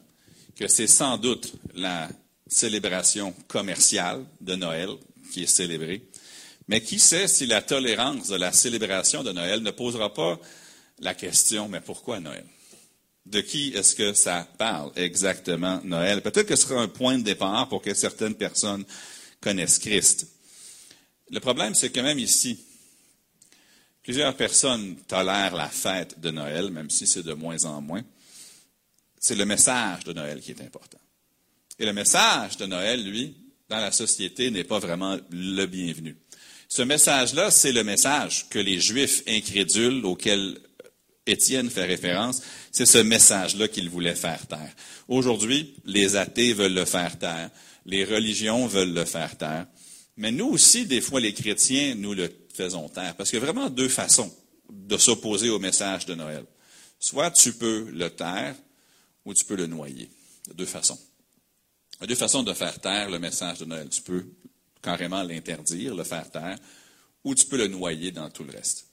que 0.56 0.68
c'est 0.68 0.86
sans 0.86 1.18
doute 1.18 1.52
la 1.74 2.08
célébration 2.46 3.34
commerciale 3.48 4.24
de 4.40 4.54
Noël 4.54 4.90
qui 5.32 5.42
est 5.44 5.46
célébrée, 5.46 6.02
mais 6.70 6.80
qui 6.80 7.00
sait 7.00 7.26
si 7.26 7.46
la 7.46 7.62
tolérance 7.62 8.28
de 8.28 8.36
la 8.36 8.52
célébration 8.52 9.24
de 9.24 9.32
Noël 9.32 9.60
ne 9.60 9.72
posera 9.72 10.14
pas 10.14 10.38
la 11.00 11.14
question, 11.14 11.68
mais 11.68 11.80
pourquoi 11.80 12.20
Noël? 12.20 12.46
De 13.26 13.40
qui 13.40 13.72
est-ce 13.74 13.96
que 13.96 14.12
ça 14.12 14.46
parle 14.56 14.92
exactement 14.94 15.80
Noël? 15.82 16.22
Peut-être 16.22 16.46
que 16.46 16.54
ce 16.54 16.68
sera 16.68 16.80
un 16.80 16.86
point 16.86 17.18
de 17.18 17.24
départ 17.24 17.68
pour 17.68 17.82
que 17.82 17.92
certaines 17.92 18.36
personnes 18.36 18.84
connaissent 19.40 19.80
Christ. 19.80 20.28
Le 21.30 21.40
problème, 21.40 21.74
c'est 21.74 21.90
que 21.90 21.98
même 21.98 22.20
ici, 22.20 22.60
plusieurs 24.04 24.36
personnes 24.36 24.94
tolèrent 25.08 25.56
la 25.56 25.68
fête 25.68 26.20
de 26.20 26.30
Noël, 26.30 26.70
même 26.70 26.88
si 26.88 27.04
c'est 27.08 27.24
de 27.24 27.32
moins 27.32 27.64
en 27.64 27.80
moins. 27.80 28.04
C'est 29.18 29.34
le 29.34 29.44
message 29.44 30.04
de 30.04 30.12
Noël 30.12 30.40
qui 30.40 30.52
est 30.52 30.62
important. 30.62 31.00
Et 31.80 31.84
le 31.84 31.92
message 31.92 32.58
de 32.58 32.66
Noël, 32.66 33.02
lui, 33.02 33.34
dans 33.68 33.80
la 33.80 33.90
société, 33.90 34.52
n'est 34.52 34.62
pas 34.62 34.78
vraiment 34.78 35.18
le 35.30 35.66
bienvenu. 35.66 36.16
Ce 36.72 36.82
message-là, 36.82 37.50
c'est 37.50 37.72
le 37.72 37.82
message 37.82 38.48
que 38.48 38.60
les 38.60 38.78
Juifs 38.78 39.24
incrédules 39.26 40.04
auxquels 40.06 40.56
Étienne 41.26 41.68
fait 41.68 41.84
référence, 41.84 42.42
c'est 42.70 42.86
ce 42.86 42.98
message-là 42.98 43.66
qu'ils 43.66 43.90
voulaient 43.90 44.14
faire 44.14 44.46
taire. 44.46 44.72
Aujourd'hui, 45.08 45.74
les 45.84 46.14
athées 46.14 46.52
veulent 46.52 46.74
le 46.74 46.84
faire 46.84 47.18
taire, 47.18 47.50
les 47.86 48.04
religions 48.04 48.68
veulent 48.68 48.94
le 48.94 49.04
faire 49.04 49.36
taire, 49.36 49.66
mais 50.16 50.30
nous 50.30 50.46
aussi, 50.46 50.86
des 50.86 51.00
fois, 51.00 51.18
les 51.18 51.34
chrétiens, 51.34 51.96
nous 51.96 52.14
le 52.14 52.30
faisons 52.54 52.88
taire, 52.88 53.16
parce 53.16 53.30
qu'il 53.30 53.40
y 53.40 53.42
a 53.42 53.44
vraiment 53.44 53.68
deux 53.68 53.88
façons 53.88 54.32
de 54.70 54.96
s'opposer 54.96 55.50
au 55.50 55.58
message 55.58 56.06
de 56.06 56.14
Noël. 56.14 56.44
Soit 57.00 57.32
tu 57.32 57.52
peux 57.52 57.90
le 57.92 58.10
taire, 58.10 58.54
ou 59.24 59.34
tu 59.34 59.44
peux 59.44 59.56
le 59.56 59.66
noyer. 59.66 60.08
Il 60.46 60.48
y 60.48 60.52
a 60.52 60.54
deux 60.54 60.66
façons. 60.66 60.98
Il 61.98 62.02
y 62.02 62.04
a 62.04 62.06
deux 62.06 62.14
façons 62.14 62.44
de 62.44 62.52
faire 62.54 62.80
taire 62.80 63.10
le 63.10 63.18
message 63.18 63.58
de 63.58 63.64
Noël. 63.64 63.88
Tu 63.88 64.02
peux 64.02 64.24
carrément 64.82 65.22
l'interdire, 65.22 65.94
le 65.94 66.04
faire 66.04 66.30
taire, 66.30 66.58
ou 67.24 67.34
tu 67.34 67.46
peux 67.46 67.58
le 67.58 67.68
noyer 67.68 68.10
dans 68.10 68.30
tout 68.30 68.44
le 68.44 68.52
reste. 68.52 68.86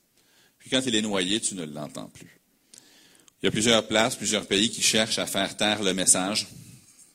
Puis 0.59 0.69
quand 0.69 0.81
il 0.85 0.95
est 0.95 1.01
noyé, 1.01 1.39
tu 1.39 1.55
ne 1.55 1.65
l'entends 1.65 2.09
plus. 2.09 2.39
Il 3.41 3.45
y 3.45 3.47
a 3.47 3.51
plusieurs 3.51 3.87
places, 3.87 4.15
plusieurs 4.15 4.47
pays 4.47 4.69
qui 4.69 4.81
cherchent 4.81 5.19
à 5.19 5.27
faire 5.27 5.55
taire 5.55 5.83
le 5.83 5.93
message. 5.93 6.47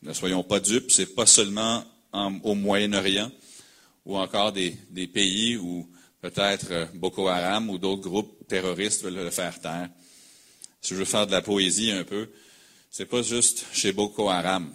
Ne 0.02 0.12
soyons 0.12 0.42
pas 0.42 0.60
dupes, 0.60 0.90
ce 0.90 1.02
n'est 1.02 1.06
pas 1.06 1.26
seulement 1.26 1.84
au 2.42 2.54
Moyen-Orient 2.54 3.30
ou 4.04 4.16
encore 4.16 4.52
des, 4.52 4.76
pays 5.12 5.56
où 5.56 5.88
peut-être 6.20 6.66
euh, 6.70 6.86
Boko 6.94 7.28
Haram 7.28 7.70
ou 7.70 7.78
d'autres 7.78 8.02
groupes 8.02 8.46
terroristes 8.48 9.02
veulent 9.02 9.14
le 9.14 9.30
faire 9.30 9.60
taire. 9.60 9.88
Si 10.80 10.94
je 10.94 10.98
veux 10.98 11.04
faire 11.04 11.26
de 11.26 11.32
la 11.32 11.42
poésie 11.42 11.92
un 11.92 12.04
peu, 12.04 12.28
c'est 12.90 13.06
pas 13.06 13.22
juste 13.22 13.64
chez 13.72 13.92
Boko 13.92 14.28
Haram, 14.28 14.72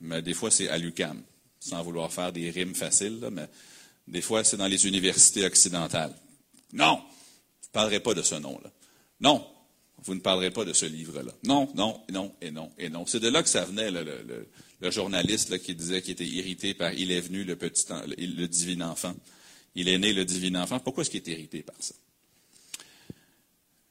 mais 0.00 0.22
des 0.22 0.34
fois 0.34 0.50
c'est 0.50 0.68
à 0.68 0.78
l'UCAM 0.78 1.22
sans 1.60 1.82
vouloir 1.82 2.12
faire 2.12 2.32
des 2.32 2.50
rimes 2.50 2.74
faciles, 2.74 3.20
mais 3.30 3.48
des 4.08 4.22
fois, 4.22 4.42
c'est 4.42 4.56
dans 4.56 4.66
les 4.66 4.86
universités 4.86 5.44
occidentales. 5.44 6.14
Non, 6.72 6.96
vous 6.96 7.68
ne 7.68 7.72
parlerez 7.72 8.00
pas 8.00 8.14
de 8.14 8.22
ce 8.22 8.34
nom-là. 8.34 8.70
Non, 9.20 9.46
vous 10.02 10.14
ne 10.14 10.20
parlerez 10.20 10.50
pas 10.50 10.64
de 10.64 10.72
ce 10.72 10.86
livre-là. 10.86 11.32
Non, 11.44 11.68
non, 11.74 12.00
non, 12.10 12.34
et 12.40 12.50
non, 12.50 12.70
et 12.78 12.88
non. 12.88 13.04
C'est 13.06 13.20
de 13.20 13.28
là 13.28 13.42
que 13.42 13.48
ça 13.48 13.64
venait, 13.64 13.90
le, 13.90 14.90
journaliste 14.90 15.58
qui 15.62 15.74
disait 15.74 16.00
qu'il 16.00 16.12
était 16.12 16.26
irrité 16.26 16.72
par 16.72 16.92
Il 16.94 17.12
est 17.12 17.20
venu 17.20 17.44
le 17.44 17.56
petit, 17.56 17.84
le 18.16 18.46
divin 18.46 18.88
enfant. 18.88 19.14
Il 19.74 19.88
est 19.88 19.98
né 19.98 20.12
le 20.12 20.24
divin 20.24 20.60
enfant. 20.60 20.80
Pourquoi 20.80 21.02
est-ce 21.02 21.10
qu'il 21.10 21.20
est 21.20 21.32
irrité 21.32 21.62
par 21.62 21.76
ça? 21.78 21.94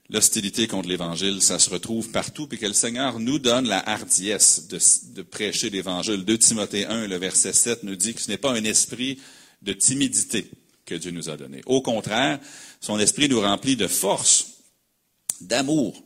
L'hostilité 0.10 0.68
contre 0.68 0.89
l'Évangile, 0.89 1.42
ça 1.42 1.60
se 1.60 1.70
retrouve 1.70 2.10
partout, 2.10 2.48
puis 2.48 2.58
que 2.58 2.66
le 2.66 2.74
Seigneur 2.74 3.20
nous 3.20 3.39
donne 3.39 3.68
la 3.68 3.88
hardiesse 3.88 4.68
de, 4.68 5.22
prêcher 5.22 5.70
l'Évangile. 5.70 6.25
2 6.25 6.38
Timothée 6.38 6.86
1, 6.86 7.08
le 7.08 7.18
verset 7.18 7.54
7 7.54 7.84
nous 7.84 7.96
dit 7.96 8.13
que 8.13 8.22
ce 8.22 8.30
n'est 8.30 8.38
pas 8.38 8.51
un 8.51 8.63
esprit 8.63 9.20
de 9.62 9.74
timidité 9.74 10.50
que 10.86 10.96
Dieu 10.96 11.12
nous 11.12 11.30
a 11.30 11.38
donné. 11.38 11.62
Au 11.66 11.82
contraire, 11.82 12.39
son 12.82 13.00
esprit 13.00 13.30
nous 13.30 13.42
remplit 13.42 13.75
de 13.75 13.88
force, 13.88 14.48
d'amour 15.42 16.01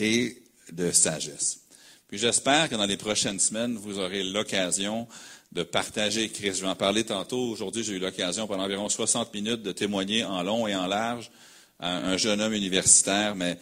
et 0.00 0.42
de 0.72 0.90
sagesse. 0.90 1.60
Puis 2.08 2.18
j'espère 2.18 2.68
que 2.68 2.74
dans 2.74 2.86
les 2.86 2.96
prochaines 2.96 3.40
semaines, 3.40 3.76
vous 3.76 3.98
aurez 3.98 4.24
l'occasion 4.24 5.06
de 5.52 5.62
partager 5.62 6.28
Christ. 6.28 6.58
Je 6.58 6.62
vais 6.62 6.68
en 6.68 6.76
parler 6.76 7.04
tantôt. 7.04 7.50
Aujourd'hui, 7.50 7.84
j'ai 7.84 7.94
eu 7.94 7.98
l'occasion 7.98 8.46
pendant 8.46 8.64
environ 8.64 8.88
60 8.88 9.32
minutes 9.34 9.62
de 9.62 9.72
témoigner 9.72 10.24
en 10.24 10.42
long 10.42 10.66
et 10.66 10.74
en 10.74 10.86
large 10.86 11.30
un 11.80 12.16
jeune 12.16 12.40
homme 12.40 12.54
universitaire, 12.54 13.34
mais 13.34 13.58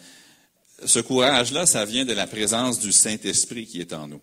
ce 0.84 0.98
courage-là, 0.98 1.66
ça 1.66 1.84
vient 1.84 2.04
de 2.04 2.12
la 2.12 2.26
présence 2.26 2.78
du 2.78 2.92
Saint-Esprit 2.92 3.66
qui 3.66 3.80
est 3.80 3.92
en 3.92 4.08
nous. 4.08 4.20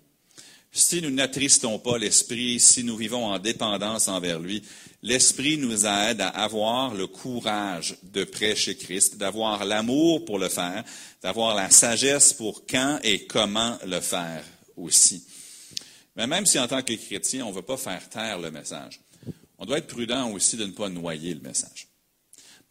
Si 0.73 1.01
nous 1.01 1.09
n'attristons 1.09 1.79
pas 1.79 1.97
l'Esprit, 1.97 2.59
si 2.59 2.83
nous 2.85 2.95
vivons 2.95 3.25
en 3.25 3.39
dépendance 3.39 4.07
envers 4.07 4.39
lui, 4.39 4.63
l'Esprit 5.03 5.57
nous 5.57 5.85
aide 5.85 6.21
à 6.21 6.29
avoir 6.29 6.93
le 6.93 7.07
courage 7.07 7.97
de 8.03 8.23
prêcher 8.23 8.77
Christ, 8.77 9.17
d'avoir 9.17 9.65
l'amour 9.65 10.23
pour 10.23 10.39
le 10.39 10.47
faire, 10.47 10.85
d'avoir 11.21 11.55
la 11.55 11.69
sagesse 11.69 12.31
pour 12.31 12.65
quand 12.65 12.99
et 13.03 13.25
comment 13.25 13.77
le 13.85 13.99
faire 13.99 14.45
aussi. 14.77 15.25
Mais 16.15 16.27
même 16.27 16.45
si 16.45 16.57
en 16.57 16.67
tant 16.67 16.81
que 16.81 16.93
chrétien, 16.93 17.45
on 17.45 17.49
ne 17.49 17.55
veut 17.55 17.61
pas 17.61 17.77
faire 17.77 18.07
taire 18.07 18.39
le 18.39 18.51
message, 18.51 19.01
on 19.57 19.65
doit 19.65 19.79
être 19.79 19.87
prudent 19.87 20.31
aussi 20.31 20.55
de 20.55 20.65
ne 20.65 20.71
pas 20.71 20.87
noyer 20.87 21.33
le 21.33 21.41
message. 21.41 21.90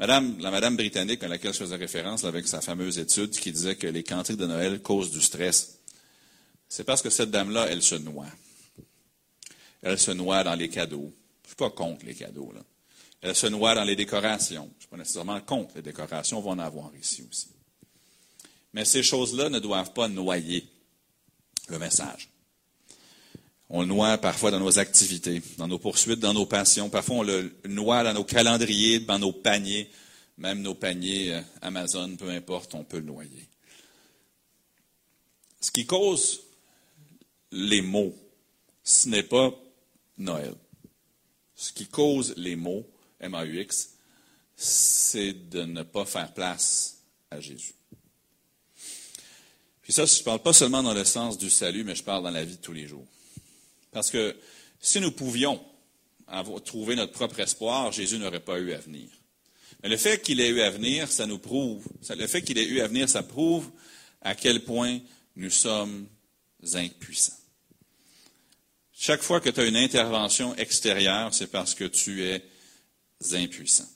Madame, 0.00 0.38
la 0.40 0.50
madame 0.50 0.76
britannique 0.76 1.22
à 1.22 1.28
laquelle 1.28 1.52
je 1.52 1.58
faisais 1.58 1.76
référence 1.76 2.24
avec 2.24 2.48
sa 2.48 2.62
fameuse 2.62 2.98
étude 2.98 3.32
qui 3.32 3.52
disait 3.52 3.76
que 3.76 3.86
les 3.86 4.02
cantiques 4.02 4.38
de 4.38 4.46
Noël 4.46 4.80
causent 4.80 5.10
du 5.10 5.20
stress, 5.20 5.78
c'est 6.70 6.84
parce 6.84 7.02
que 7.02 7.10
cette 7.10 7.30
dame-là, 7.30 7.66
elle 7.68 7.82
se 7.82 7.96
noie. 7.96 8.24
Elle 9.82 9.98
se 9.98 10.10
noie 10.10 10.42
dans 10.42 10.54
les 10.54 10.70
cadeaux. 10.70 11.12
Je 11.42 11.44
ne 11.44 11.48
suis 11.48 11.56
pas 11.56 11.68
contre 11.68 12.06
les 12.06 12.14
cadeaux. 12.14 12.50
Elle 13.20 13.36
se 13.36 13.46
noie 13.48 13.74
dans 13.74 13.84
les 13.84 13.94
décorations. 13.94 14.70
Je 14.70 14.74
ne 14.76 14.80
suis 14.80 14.88
pas 14.88 14.96
nécessairement 14.96 15.40
contre 15.42 15.74
les 15.76 15.82
décorations. 15.82 16.38
On 16.38 16.42
va 16.42 16.52
en 16.52 16.58
avoir 16.60 16.90
ici 16.98 17.22
aussi. 17.28 17.48
Mais 18.72 18.86
ces 18.86 19.02
choses-là 19.02 19.50
ne 19.50 19.58
doivent 19.58 19.92
pas 19.92 20.08
noyer 20.08 20.66
le 21.68 21.78
message. 21.78 22.30
On 23.72 23.82
le 23.82 23.86
noie 23.86 24.18
parfois 24.18 24.50
dans 24.50 24.58
nos 24.58 24.80
activités, 24.80 25.40
dans 25.56 25.68
nos 25.68 25.78
poursuites, 25.78 26.18
dans 26.18 26.34
nos 26.34 26.44
passions. 26.44 26.90
Parfois, 26.90 27.16
on 27.18 27.22
le 27.22 27.54
noie 27.68 28.02
dans 28.02 28.12
nos 28.12 28.24
calendriers, 28.24 28.98
dans 28.98 29.20
nos 29.20 29.32
paniers, 29.32 29.88
même 30.38 30.60
nos 30.60 30.74
paniers 30.74 31.34
euh, 31.34 31.40
Amazon, 31.62 32.16
peu 32.16 32.30
importe, 32.30 32.74
on 32.74 32.82
peut 32.82 32.98
le 32.98 33.04
noyer. 33.04 33.46
Ce 35.60 35.70
qui 35.70 35.86
cause 35.86 36.40
les 37.52 37.80
mots, 37.80 38.16
ce 38.82 39.08
n'est 39.08 39.22
pas 39.22 39.54
Noël. 40.18 40.54
Ce 41.54 41.72
qui 41.72 41.86
cause 41.86 42.34
les 42.36 42.56
mots, 42.56 42.84
M-A-U-X, 43.20 43.90
c'est 44.56 45.48
de 45.48 45.62
ne 45.62 45.84
pas 45.84 46.06
faire 46.06 46.34
place 46.34 47.02
à 47.30 47.38
Jésus. 47.40 47.74
Puis 49.82 49.92
ça, 49.92 50.06
je 50.06 50.18
ne 50.18 50.24
parle 50.24 50.42
pas 50.42 50.52
seulement 50.52 50.82
dans 50.82 50.94
le 50.94 51.04
sens 51.04 51.38
du 51.38 51.50
salut, 51.50 51.84
mais 51.84 51.94
je 51.94 52.02
parle 52.02 52.24
dans 52.24 52.30
la 52.30 52.44
vie 52.44 52.56
de 52.56 52.62
tous 52.62 52.72
les 52.72 52.88
jours. 52.88 53.06
Parce 53.92 54.10
que 54.10 54.36
si 54.80 55.00
nous 55.00 55.12
pouvions 55.12 55.62
trouver 56.64 56.94
notre 56.94 57.12
propre 57.12 57.40
espoir, 57.40 57.90
Jésus 57.92 58.18
n'aurait 58.18 58.40
pas 58.40 58.58
eu 58.58 58.72
à 58.72 58.78
venir. 58.78 59.08
Mais 59.82 59.88
le 59.88 59.96
fait 59.96 60.22
qu'il 60.22 60.40
ait 60.40 60.48
eu 60.48 60.60
à 60.60 60.70
venir, 60.70 61.10
ça 61.10 61.26
nous 61.26 61.38
prouve, 61.38 61.86
le 62.08 62.26
fait 62.26 62.42
qu'il 62.42 62.58
ait 62.58 62.66
eu 62.66 62.80
à 62.80 62.86
venir, 62.86 63.08
ça 63.08 63.22
prouve 63.22 63.70
à 64.20 64.34
quel 64.34 64.64
point 64.64 65.00
nous 65.36 65.50
sommes 65.50 66.06
impuissants. 66.74 67.36
Chaque 68.92 69.22
fois 69.22 69.40
que 69.40 69.48
tu 69.48 69.60
as 69.60 69.64
une 69.64 69.76
intervention 69.76 70.54
extérieure, 70.56 71.32
c'est 71.32 71.46
parce 71.46 71.74
que 71.74 71.84
tu 71.84 72.22
es 72.24 72.44
impuissant. 73.32 73.88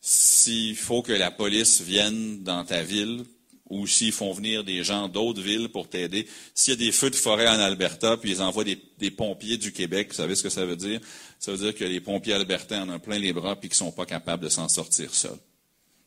S'il 0.00 0.76
faut 0.76 1.02
que 1.02 1.12
la 1.12 1.32
police 1.32 1.80
vienne 1.80 2.44
dans 2.44 2.64
ta 2.64 2.84
ville, 2.84 3.24
ou 3.68 3.86
s'ils 3.86 4.12
font 4.12 4.32
venir 4.32 4.64
des 4.64 4.82
gens 4.84 5.08
d'autres 5.08 5.40
villes 5.40 5.68
pour 5.68 5.88
t'aider, 5.88 6.26
s'il 6.54 6.74
y 6.74 6.76
a 6.76 6.86
des 6.86 6.92
feux 6.92 7.10
de 7.10 7.16
forêt 7.16 7.48
en 7.48 7.58
Alberta, 7.58 8.16
puis 8.16 8.30
ils 8.30 8.42
envoient 8.42 8.64
des, 8.64 9.10
pompiers 9.10 9.56
du 9.56 9.72
Québec, 9.72 10.08
vous 10.10 10.14
savez 10.14 10.34
ce 10.34 10.42
que 10.42 10.50
ça 10.50 10.64
veut 10.64 10.76
dire? 10.76 11.00
Ça 11.38 11.52
veut 11.52 11.58
dire 11.58 11.74
que 11.74 11.84
les 11.84 12.00
pompiers 12.00 12.34
albertains 12.34 12.82
en 12.82 12.94
ont 12.94 12.98
plein 12.98 13.18
les 13.18 13.32
bras, 13.32 13.56
puis 13.56 13.68
qu'ils 13.68 13.84
ne 13.84 13.90
sont 13.90 13.92
pas 13.92 14.06
capables 14.06 14.44
de 14.44 14.48
s'en 14.48 14.68
sortir 14.68 15.14
seuls. 15.14 15.38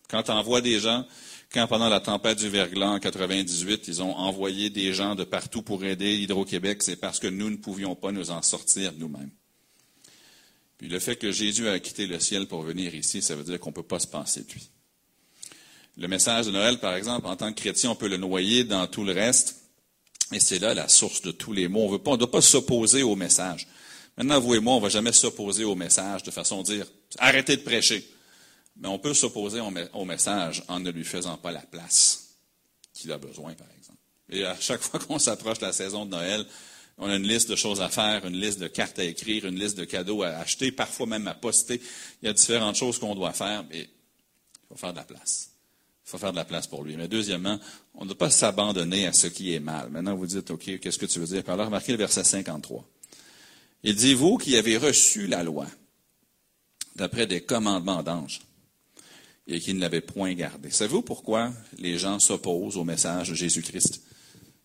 Quand 0.09 0.23
tu 0.23 0.31
envoies 0.31 0.61
des 0.61 0.79
gens 0.79 1.05
quand 1.53 1.67
pendant 1.67 1.89
la 1.89 1.99
tempête 1.99 2.37
du 2.39 2.47
verglas 2.47 2.91
en 2.91 2.99
98, 2.99 3.87
ils 3.89 4.01
ont 4.01 4.15
envoyé 4.15 4.69
des 4.69 4.93
gens 4.93 5.15
de 5.15 5.25
partout 5.25 5.61
pour 5.61 5.83
aider 5.83 6.15
Hydro-Québec, 6.15 6.81
c'est 6.81 6.95
parce 6.95 7.19
que 7.19 7.27
nous 7.27 7.49
ne 7.49 7.57
pouvions 7.57 7.93
pas 7.93 8.13
nous 8.13 8.31
en 8.31 8.41
sortir 8.41 8.93
nous-mêmes. 8.97 9.31
Puis 10.77 10.87
le 10.87 10.99
fait 10.99 11.17
que 11.17 11.31
Jésus 11.31 11.67
a 11.67 11.77
quitté 11.79 12.07
le 12.07 12.19
ciel 12.19 12.47
pour 12.47 12.61
venir 12.61 12.95
ici, 12.95 13.21
ça 13.21 13.35
veut 13.35 13.43
dire 13.43 13.59
qu'on 13.59 13.69
ne 13.69 13.75
peut 13.75 13.83
pas 13.83 13.99
se 13.99 14.07
passer 14.07 14.43
de 14.43 14.51
lui. 14.53 14.69
Le 15.97 16.07
message 16.07 16.45
de 16.45 16.51
Noël, 16.51 16.79
par 16.79 16.95
exemple, 16.95 17.27
en 17.27 17.35
tant 17.35 17.51
que 17.51 17.59
chrétien, 17.59 17.91
on 17.91 17.95
peut 17.95 18.07
le 18.07 18.17
noyer 18.17 18.63
dans 18.63 18.87
tout 18.87 19.03
le 19.03 19.11
reste. 19.11 19.57
Et 20.31 20.39
c'est 20.39 20.59
là 20.59 20.73
la 20.73 20.87
source 20.87 21.21
de 21.21 21.31
tous 21.31 21.51
les 21.51 21.67
mots. 21.67 21.99
On 22.05 22.11
ne 22.11 22.17
doit 22.17 22.31
pas 22.31 22.41
s'opposer 22.41 23.03
au 23.03 23.15
message. 23.15 23.67
Maintenant, 24.17 24.39
vous 24.39 24.55
et 24.55 24.59
moi, 24.59 24.73
on 24.73 24.77
ne 24.77 24.83
va 24.83 24.89
jamais 24.89 25.11
s'opposer 25.11 25.63
au 25.63 25.75
message 25.75 26.23
de 26.23 26.31
façon 26.31 26.61
à 26.61 26.63
dire 26.63 26.85
arrêtez 27.17 27.57
de 27.57 27.61
prêcher. 27.61 28.07
Mais 28.77 28.87
on 28.87 28.99
peut 28.99 29.13
s'opposer 29.13 29.59
au 29.93 30.05
message 30.05 30.63
en 30.67 30.79
ne 30.79 30.89
lui 30.89 31.03
faisant 31.03 31.37
pas 31.37 31.51
la 31.51 31.61
place 31.61 32.35
qu'il 32.93 33.11
a 33.11 33.17
besoin, 33.17 33.53
par 33.53 33.67
exemple. 33.77 33.99
Et 34.29 34.45
à 34.45 34.55
chaque 34.59 34.81
fois 34.81 34.99
qu'on 34.99 35.19
s'approche 35.19 35.59
de 35.59 35.65
la 35.65 35.73
saison 35.73 36.05
de 36.05 36.11
Noël, 36.11 36.45
on 36.97 37.09
a 37.09 37.15
une 37.15 37.27
liste 37.27 37.49
de 37.49 37.55
choses 37.55 37.81
à 37.81 37.89
faire, 37.89 38.25
une 38.25 38.39
liste 38.39 38.59
de 38.59 38.67
cartes 38.67 38.99
à 38.99 39.03
écrire, 39.03 39.45
une 39.45 39.59
liste 39.59 39.77
de 39.77 39.85
cadeaux 39.85 40.23
à 40.23 40.29
acheter, 40.29 40.71
parfois 40.71 41.07
même 41.07 41.27
à 41.27 41.33
poster. 41.33 41.81
Il 42.21 42.27
y 42.27 42.29
a 42.29 42.33
différentes 42.33 42.75
choses 42.75 42.99
qu'on 42.99 43.15
doit 43.15 43.33
faire, 43.33 43.65
mais 43.69 43.81
il 43.81 44.67
faut 44.67 44.75
faire 44.75 44.93
de 44.93 44.97
la 44.97 45.03
place. 45.03 45.50
Il 46.05 46.09
faut 46.09 46.17
faire 46.17 46.31
de 46.31 46.37
la 46.37 46.45
place 46.45 46.67
pour 46.67 46.83
lui. 46.83 46.95
Mais 46.97 47.07
deuxièmement, 47.07 47.59
on 47.95 48.03
ne 48.03 48.09
doit 48.09 48.17
pas 48.17 48.29
s'abandonner 48.29 49.07
à 49.07 49.13
ce 49.13 49.27
qui 49.27 49.53
est 49.53 49.59
mal. 49.59 49.89
Maintenant, 49.89 50.15
vous 50.15 50.25
dites, 50.25 50.51
OK, 50.51 50.79
qu'est-ce 50.79 50.97
que 50.97 51.05
tu 51.05 51.19
veux 51.19 51.27
dire? 51.27 51.43
Alors, 51.47 51.67
remarquez 51.67 51.91
le 51.91 51.97
verset 51.97 52.23
53. 52.23 52.87
Il 53.83 53.95
dit, 53.95 54.13
vous 54.13 54.37
qui 54.37 54.57
avez 54.57 54.77
reçu 54.77 55.27
la 55.27 55.43
loi, 55.43 55.67
d'après 56.95 57.27
des 57.27 57.41
commandements 57.41 58.03
d'anges, 58.03 58.41
et 59.47 59.59
qui 59.59 59.73
ne 59.73 59.79
l'avaient 59.79 60.01
point 60.01 60.33
gardé. 60.33 60.69
Savez-vous 60.69 61.01
pourquoi 61.01 61.51
les 61.77 61.97
gens 61.97 62.19
s'opposent 62.19 62.77
au 62.77 62.83
message 62.83 63.29
de 63.29 63.35
Jésus-Christ? 63.35 64.01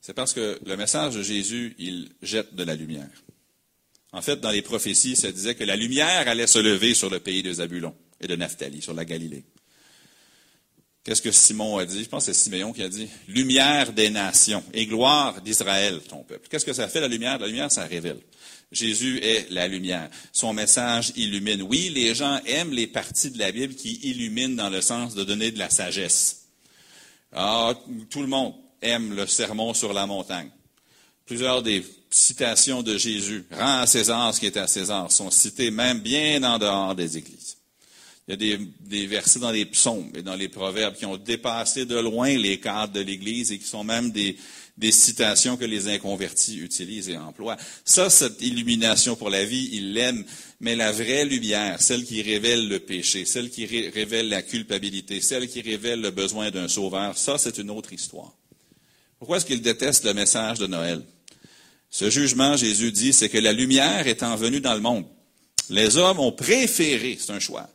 C'est 0.01 0.14
parce 0.14 0.33
que 0.33 0.59
le 0.64 0.77
message 0.77 1.16
de 1.16 1.22
Jésus, 1.22 1.75
il 1.79 2.12
jette 2.22 2.55
de 2.55 2.62
la 2.62 2.75
lumière. 2.75 3.11
En 4.12 4.22
fait, 4.22 4.40
dans 4.40 4.51
les 4.51 4.62
prophéties, 4.62 5.16
ça 5.16 5.33
disait 5.33 5.55
que 5.55 5.64
la 5.64 5.77
lumière 5.77 6.29
allait 6.29 6.46
se 6.46 6.59
lever 6.59 6.94
sur 6.94 7.11
le 7.11 7.20
pays 7.20 7.42
de 7.42 7.53
Zabulon 7.53 7.94
et 8.20 8.27
de 8.27 8.37
Naphtali, 8.37 8.81
sur 8.81 8.94
la 8.94 9.05
Galilée. 9.05 9.44
Qu'est-ce 11.07 11.23
que 11.23 11.31
Simon 11.31 11.79
a 11.79 11.87
dit? 11.87 12.03
Je 12.03 12.09
pense 12.09 12.27
que 12.27 12.33
c'est 12.33 12.42
Siméon 12.42 12.73
qui 12.73 12.83
a 12.83 12.88
dit 12.88 13.09
Lumière 13.29 13.92
des 13.92 14.11
nations 14.11 14.64
et 14.75 14.87
gloire 14.87 15.40
d'Israël, 15.40 16.01
ton 16.01 16.25
peuple. 16.25 16.49
Qu'est-ce 16.51 16.64
que 16.64 16.73
ça 16.73 16.88
fait 16.88 17.01
la 17.01 17.07
lumière? 17.07 17.38
La 17.38 17.47
lumière, 17.47 17.71
ça 17.71 17.85
révèle. 17.85 18.19
Jésus 18.73 19.21
est 19.23 19.49
la 19.53 19.69
lumière. 19.69 20.11
Son 20.33 20.53
message 20.53 21.12
illumine. 21.14 21.62
Oui, 21.62 21.92
les 21.95 22.12
gens 22.12 22.40
aiment 22.45 22.73
les 22.73 22.88
parties 22.88 23.31
de 23.31 23.38
la 23.38 23.53
Bible 23.53 23.77
qui 23.77 24.01
illuminent 24.03 24.57
dans 24.57 24.69
le 24.69 24.81
sens 24.81 25.14
de 25.14 25.23
donner 25.23 25.53
de 25.53 25.61
la 25.61 25.71
sagesse. 25.71 26.49
Ah, 27.33 27.73
tout 28.11 28.21
le 28.21 28.27
monde 28.27 28.55
aime 28.83 29.14
le 29.14 29.29
sermon 29.29 29.75
sur 29.75 29.92
la 29.92 30.07
montagne. 30.09 30.51
Plusieurs 31.25 31.62
des 31.62 31.85
citations 32.11 32.83
de 32.83 32.99
Jésus, 32.99 33.45
rends 33.53 33.83
à 33.83 33.87
César 33.87 34.35
ce 34.35 34.40
qui 34.40 34.47
est 34.47 34.57
à 34.57 34.66
César, 34.66 35.12
sont 35.12 35.31
citées 35.31 35.71
même 35.71 36.01
bien 36.01 36.42
en 36.42 36.59
dehors 36.59 36.97
des 36.97 37.16
églises. 37.16 37.56
Il 38.28 38.42
y 38.42 38.52
a 38.52 38.58
des, 38.80 39.06
versets 39.06 39.38
dans 39.38 39.52
les 39.52 39.66
psaumes 39.66 40.10
et 40.14 40.22
dans 40.22 40.34
les 40.34 40.48
proverbes 40.48 40.96
qui 40.96 41.06
ont 41.06 41.16
dépassé 41.16 41.84
de 41.84 41.96
loin 41.96 42.36
les 42.36 42.58
cadres 42.58 42.92
de 42.92 43.00
l'Église 43.00 43.52
et 43.52 43.58
qui 43.58 43.66
sont 43.66 43.84
même 43.84 44.10
des, 44.10 44.36
des 44.76 44.90
citations 44.90 45.56
que 45.56 45.64
les 45.64 45.88
inconvertis 45.88 46.58
utilisent 46.58 47.08
et 47.08 47.16
emploient. 47.16 47.56
Ça, 47.84 48.10
cette 48.10 48.42
illumination 48.42 49.14
pour 49.14 49.30
la 49.30 49.44
vie, 49.44 49.70
ils 49.72 49.92
l'aiment. 49.92 50.24
Mais 50.58 50.74
la 50.74 50.90
vraie 50.90 51.24
lumière, 51.24 51.80
celle 51.80 52.04
qui 52.04 52.20
révèle 52.20 52.68
le 52.68 52.80
péché, 52.80 53.24
celle 53.24 53.48
qui 53.48 53.64
révèle 53.66 54.28
la 54.28 54.42
culpabilité, 54.42 55.20
celle 55.20 55.48
qui 55.48 55.60
révèle 55.60 56.00
le 56.00 56.10
besoin 56.10 56.50
d'un 56.50 56.66
sauveur, 56.66 57.16
ça, 57.16 57.38
c'est 57.38 57.58
une 57.58 57.70
autre 57.70 57.92
histoire. 57.92 58.32
Pourquoi 59.18 59.36
est-ce 59.36 59.46
qu'ils 59.46 59.62
détestent 59.62 60.04
le 60.04 60.14
message 60.14 60.58
de 60.58 60.66
Noël? 60.66 61.02
Ce 61.90 62.10
jugement, 62.10 62.56
Jésus 62.56 62.90
dit, 62.90 63.12
c'est 63.12 63.28
que 63.28 63.38
la 63.38 63.52
lumière 63.52 64.06
étant 64.06 64.34
venue 64.36 64.60
dans 64.60 64.74
le 64.74 64.80
monde, 64.80 65.06
les 65.70 65.96
hommes 65.96 66.20
ont 66.20 66.32
préféré, 66.32 67.16
c'est 67.18 67.32
un 67.32 67.40
choix, 67.40 67.68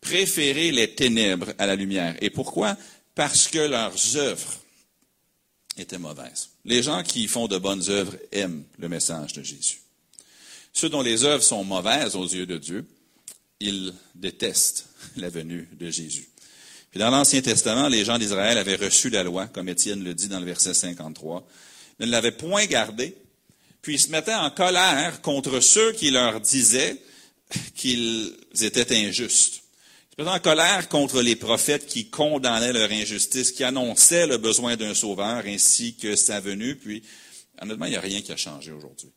préféré 0.00 0.70
les 0.72 0.94
ténèbres 0.94 1.52
à 1.58 1.66
la 1.66 1.76
lumière. 1.76 2.16
Et 2.20 2.30
pourquoi? 2.30 2.76
Parce 3.14 3.48
que 3.48 3.58
leurs 3.58 4.16
œuvres 4.16 4.54
étaient 5.76 5.98
mauvaises. 5.98 6.50
Les 6.64 6.82
gens 6.82 7.02
qui 7.02 7.28
font 7.28 7.48
de 7.48 7.58
bonnes 7.58 7.88
œuvres 7.88 8.16
aiment 8.32 8.64
le 8.78 8.88
message 8.88 9.32
de 9.32 9.42
Jésus. 9.42 9.80
Ceux 10.72 10.88
dont 10.88 11.02
les 11.02 11.24
œuvres 11.24 11.42
sont 11.42 11.64
mauvaises 11.64 12.14
aux 12.16 12.26
yeux 12.26 12.46
de 12.46 12.58
Dieu, 12.58 12.86
ils 13.60 13.92
détestent 14.14 14.86
la 15.16 15.28
venue 15.28 15.68
de 15.78 15.90
Jésus. 15.90 16.28
Puis 16.90 17.00
dans 17.00 17.10
l'Ancien 17.10 17.42
Testament, 17.42 17.88
les 17.88 18.04
gens 18.04 18.18
d'Israël 18.18 18.56
avaient 18.56 18.76
reçu 18.76 19.10
la 19.10 19.22
loi, 19.22 19.46
comme 19.46 19.68
Étienne 19.68 20.02
le 20.02 20.14
dit 20.14 20.28
dans 20.28 20.40
le 20.40 20.46
verset 20.46 20.74
53, 20.74 21.46
Ils 22.00 22.06
ne 22.06 22.10
l'avaient 22.10 22.32
point 22.32 22.66
gardée, 22.66 23.14
puis 23.82 23.94
ils 23.94 24.00
se 24.00 24.10
mettaient 24.10 24.34
en 24.34 24.50
colère 24.50 25.20
contre 25.20 25.60
ceux 25.60 25.92
qui 25.92 26.10
leur 26.10 26.40
disaient 26.40 26.96
qu'ils 27.74 28.36
étaient 28.60 28.96
injustes 28.96 29.62
en 30.26 30.40
colère 30.40 30.88
contre 30.88 31.22
les 31.22 31.36
prophètes 31.36 31.86
qui 31.86 32.10
condamnaient 32.10 32.72
leur 32.72 32.90
injustice, 32.90 33.52
qui 33.52 33.62
annonçaient 33.62 34.26
le 34.26 34.38
besoin 34.38 34.76
d'un 34.76 34.94
sauveur 34.94 35.44
ainsi 35.46 35.94
que 35.94 36.16
sa 36.16 36.40
venue. 36.40 36.74
Puis, 36.74 37.02
honnêtement, 37.60 37.86
il 37.86 37.90
n'y 37.90 37.96
a 37.96 38.00
rien 38.00 38.20
qui 38.20 38.32
a 38.32 38.36
changé 38.36 38.72
aujourd'hui. 38.72 39.10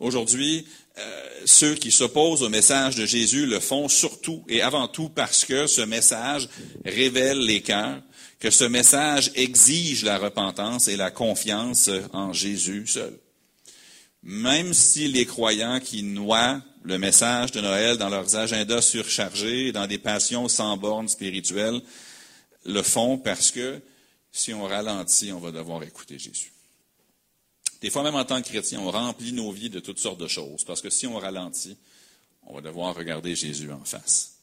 Aujourd'hui, 0.00 0.66
euh, 0.98 1.40
ceux 1.44 1.74
qui 1.74 1.92
s'opposent 1.92 2.42
au 2.42 2.48
message 2.48 2.96
de 2.96 3.06
Jésus 3.06 3.46
le 3.46 3.60
font 3.60 3.88
surtout 3.88 4.44
et 4.48 4.60
avant 4.62 4.88
tout 4.88 5.08
parce 5.08 5.44
que 5.44 5.66
ce 5.66 5.82
message 5.82 6.48
révèle 6.84 7.38
les 7.38 7.60
cœurs, 7.60 8.02
que 8.40 8.50
ce 8.50 8.64
message 8.64 9.30
exige 9.34 10.02
la 10.02 10.18
repentance 10.18 10.88
et 10.88 10.96
la 10.96 11.10
confiance 11.10 11.88
en 12.12 12.32
Jésus 12.32 12.86
seul. 12.86 13.18
même 14.22 14.74
si 14.74 15.08
les 15.08 15.26
croyants 15.26 15.78
qui 15.78 16.02
noient 16.02 16.60
le 16.84 16.98
message 16.98 17.52
de 17.52 17.60
Noël 17.60 17.96
dans 17.96 18.08
leurs 18.08 18.36
agendas 18.36 18.82
surchargés, 18.82 19.72
dans 19.72 19.86
des 19.86 19.98
passions 19.98 20.48
sans 20.48 20.76
bornes 20.76 21.08
spirituelles, 21.08 21.80
le 22.64 22.82
font 22.82 23.18
parce 23.18 23.50
que 23.50 23.80
si 24.32 24.52
on 24.54 24.64
ralentit, 24.64 25.32
on 25.32 25.38
va 25.38 25.52
devoir 25.52 25.82
écouter 25.82 26.18
Jésus. 26.18 26.52
Des 27.80 27.90
fois, 27.90 28.02
même 28.02 28.14
en 28.14 28.24
tant 28.24 28.40
que 28.40 28.48
chrétien, 28.48 28.80
on 28.80 28.90
remplit 28.90 29.32
nos 29.32 29.50
vies 29.52 29.70
de 29.70 29.80
toutes 29.80 29.98
sortes 29.98 30.20
de 30.20 30.28
choses, 30.28 30.64
parce 30.64 30.80
que 30.80 30.90
si 30.90 31.06
on 31.06 31.18
ralentit, 31.18 31.76
on 32.46 32.54
va 32.54 32.60
devoir 32.60 32.94
regarder 32.94 33.34
Jésus 33.34 33.70
en 33.70 33.84
face. 33.84 34.36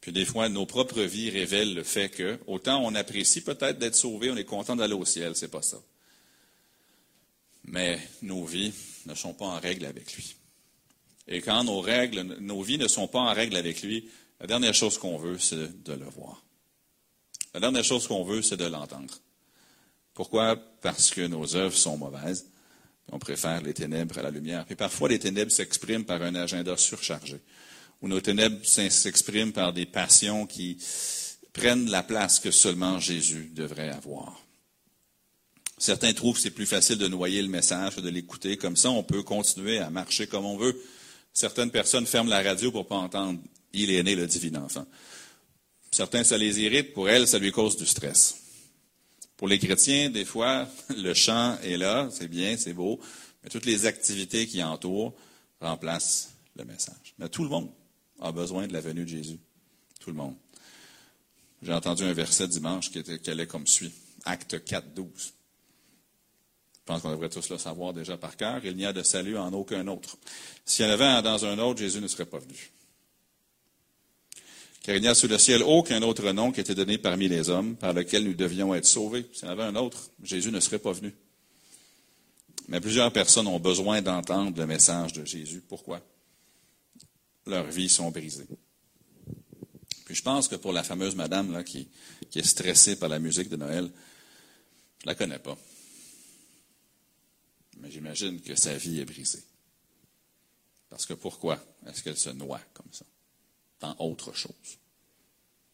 Puis 0.00 0.12
des 0.12 0.24
fois, 0.24 0.48
nos 0.48 0.66
propres 0.66 1.02
vies 1.02 1.30
révèlent 1.30 1.74
le 1.74 1.82
fait 1.82 2.08
que, 2.08 2.38
autant 2.46 2.84
on 2.84 2.94
apprécie 2.94 3.42
peut-être 3.42 3.78
d'être 3.78 3.96
sauvé, 3.96 4.30
on 4.30 4.36
est 4.36 4.44
content 4.44 4.76
d'aller 4.76 4.94
au 4.94 5.04
ciel, 5.04 5.34
c'est 5.34 5.50
pas 5.50 5.62
ça. 5.62 5.78
Mais 7.64 7.98
nos 8.22 8.44
vies 8.44 8.72
ne 9.06 9.14
sont 9.14 9.34
pas 9.34 9.46
en 9.46 9.58
règle 9.58 9.86
avec 9.86 10.12
lui. 10.14 10.36
Et 11.28 11.40
quand 11.40 11.64
nos 11.64 11.80
règles, 11.80 12.22
nos 12.40 12.62
vies 12.62 12.78
ne 12.78 12.88
sont 12.88 13.08
pas 13.08 13.18
en 13.18 13.32
règle 13.32 13.56
avec 13.56 13.82
lui, 13.82 14.08
la 14.40 14.46
dernière 14.46 14.74
chose 14.74 14.98
qu'on 14.98 15.16
veut, 15.16 15.38
c'est 15.38 15.82
de 15.82 15.92
le 15.92 16.06
voir. 16.06 16.44
La 17.54 17.60
dernière 17.60 17.84
chose 17.84 18.06
qu'on 18.06 18.24
veut, 18.24 18.42
c'est 18.42 18.56
de 18.56 18.66
l'entendre. 18.66 19.14
Pourquoi? 20.14 20.56
Parce 20.82 21.10
que 21.10 21.26
nos 21.26 21.56
œuvres 21.56 21.76
sont 21.76 21.96
mauvaises. 21.96 22.46
On 23.10 23.18
préfère 23.18 23.62
les 23.62 23.74
ténèbres 23.74 24.18
à 24.18 24.22
la 24.22 24.30
lumière. 24.30 24.66
Et 24.70 24.74
parfois, 24.74 25.08
les 25.08 25.18
ténèbres 25.18 25.52
s'expriment 25.52 26.04
par 26.04 26.22
un 26.22 26.34
agenda 26.34 26.76
surchargé, 26.76 27.40
ou 28.02 28.08
nos 28.08 28.20
ténèbres 28.20 28.64
s'expriment 28.64 29.52
par 29.52 29.72
des 29.72 29.86
passions 29.86 30.46
qui 30.46 30.78
prennent 31.52 31.88
la 31.90 32.02
place 32.02 32.38
que 32.38 32.50
seulement 32.50 33.00
Jésus 33.00 33.50
devrait 33.54 33.90
avoir. 33.90 34.40
Certains 35.78 36.12
trouvent 36.14 36.36
que 36.36 36.40
c'est 36.40 36.50
plus 36.50 36.66
facile 36.66 36.98
de 36.98 37.08
noyer 37.08 37.42
le 37.42 37.48
message 37.48 37.96
que 37.96 38.00
de 38.00 38.08
l'écouter. 38.08 38.56
Comme 38.56 38.76
ça, 38.76 38.90
on 38.90 39.02
peut 39.02 39.22
continuer 39.22 39.78
à 39.78 39.90
marcher 39.90 40.26
comme 40.26 40.46
on 40.46 40.56
veut. 40.56 40.78
Certaines 41.36 41.70
personnes 41.70 42.06
ferment 42.06 42.30
la 42.30 42.42
radio 42.42 42.72
pour 42.72 42.84
ne 42.84 42.88
pas 42.88 42.96
entendre 42.96 43.38
Il 43.74 43.90
est 43.90 44.02
né 44.02 44.14
le 44.14 44.26
divin 44.26 44.62
enfant. 44.62 44.86
Certains, 45.90 46.24
ça 46.24 46.38
les 46.38 46.60
irrite. 46.60 46.94
Pour 46.94 47.10
elles, 47.10 47.28
ça 47.28 47.38
lui 47.38 47.52
cause 47.52 47.76
du 47.76 47.84
stress. 47.84 48.38
Pour 49.36 49.46
les 49.46 49.58
chrétiens, 49.58 50.08
des 50.08 50.24
fois, 50.24 50.66
le 50.96 51.12
chant 51.12 51.58
est 51.62 51.76
là, 51.76 52.08
c'est 52.10 52.28
bien, 52.28 52.56
c'est 52.56 52.72
beau, 52.72 52.98
mais 53.44 53.50
toutes 53.50 53.66
les 53.66 53.84
activités 53.84 54.46
qui 54.46 54.62
entourent 54.62 55.12
remplacent 55.60 56.30
le 56.56 56.64
message. 56.64 57.14
Mais 57.18 57.28
tout 57.28 57.42
le 57.42 57.50
monde 57.50 57.70
a 58.18 58.32
besoin 58.32 58.66
de 58.66 58.72
la 58.72 58.80
venue 58.80 59.04
de 59.04 59.10
Jésus. 59.10 59.38
Tout 60.00 60.12
le 60.12 60.16
monde. 60.16 60.36
J'ai 61.60 61.74
entendu 61.74 62.04
un 62.04 62.14
verset 62.14 62.48
dimanche 62.48 62.90
qui, 62.90 63.00
était, 63.00 63.18
qui 63.18 63.28
allait 63.28 63.46
comme 63.46 63.66
suit. 63.66 63.92
Acte 64.24 64.64
4, 64.64 64.94
12. 64.94 65.34
Je 66.86 66.92
pense 66.92 67.02
qu'on 67.02 67.10
devrait 67.10 67.28
tous 67.28 67.50
le 67.50 67.58
savoir 67.58 67.92
déjà 67.92 68.16
par 68.16 68.36
cœur. 68.36 68.64
Il 68.64 68.76
n'y 68.76 68.86
a 68.86 68.92
de 68.92 69.02
salut 69.02 69.36
en 69.36 69.52
aucun 69.52 69.88
autre. 69.88 70.16
S'il 70.64 70.86
y 70.86 70.88
en 70.88 70.92
avait 70.92 71.20
dans 71.20 71.44
un 71.44 71.58
autre, 71.58 71.80
Jésus 71.80 72.00
ne 72.00 72.06
serait 72.06 72.26
pas 72.26 72.38
venu. 72.38 72.70
Car 74.84 74.94
il 74.94 75.02
n'y 75.02 75.08
a 75.08 75.16
sous 75.16 75.26
le 75.26 75.36
ciel 75.36 75.64
aucun 75.64 76.00
autre 76.02 76.30
nom 76.30 76.52
qui 76.52 76.60
ait 76.60 76.62
été 76.62 76.76
donné 76.76 76.96
parmi 76.96 77.26
les 77.26 77.50
hommes 77.50 77.74
par 77.74 77.92
lequel 77.92 78.22
nous 78.22 78.34
devions 78.34 78.72
être 78.72 78.86
sauvés. 78.86 79.26
S'il 79.32 79.46
y 79.46 79.48
en 79.48 79.54
avait 79.54 79.64
un 79.64 79.74
autre, 79.74 80.10
Jésus 80.22 80.52
ne 80.52 80.60
serait 80.60 80.78
pas 80.78 80.92
venu. 80.92 81.12
Mais 82.68 82.80
plusieurs 82.80 83.12
personnes 83.12 83.48
ont 83.48 83.58
besoin 83.58 84.00
d'entendre 84.00 84.56
le 84.56 84.66
message 84.68 85.12
de 85.12 85.24
Jésus. 85.24 85.64
Pourquoi? 85.68 86.00
Leurs 87.46 87.66
vies 87.66 87.88
sont 87.88 88.12
brisées. 88.12 88.46
Puis 90.04 90.14
je 90.14 90.22
pense 90.22 90.46
que 90.46 90.54
pour 90.54 90.72
la 90.72 90.84
fameuse 90.84 91.16
madame 91.16 91.50
là, 91.52 91.64
qui, 91.64 91.88
qui 92.30 92.38
est 92.38 92.46
stressée 92.46 92.94
par 92.94 93.08
la 93.08 93.18
musique 93.18 93.48
de 93.48 93.56
Noël, 93.56 93.90
je 95.00 95.06
ne 95.06 95.10
la 95.10 95.14
connais 95.16 95.40
pas. 95.40 95.58
Mais 97.76 97.90
j'imagine 97.90 98.40
que 98.40 98.54
sa 98.54 98.76
vie 98.76 99.00
est 99.00 99.04
brisée. 99.04 99.44
Parce 100.88 101.06
que 101.06 101.14
pourquoi 101.14 101.62
est-ce 101.86 102.02
qu'elle 102.02 102.16
se 102.16 102.30
noie 102.30 102.60
comme 102.72 102.92
ça? 102.92 103.04
dans 103.80 103.96
autre 103.98 104.32
chose? 104.32 104.78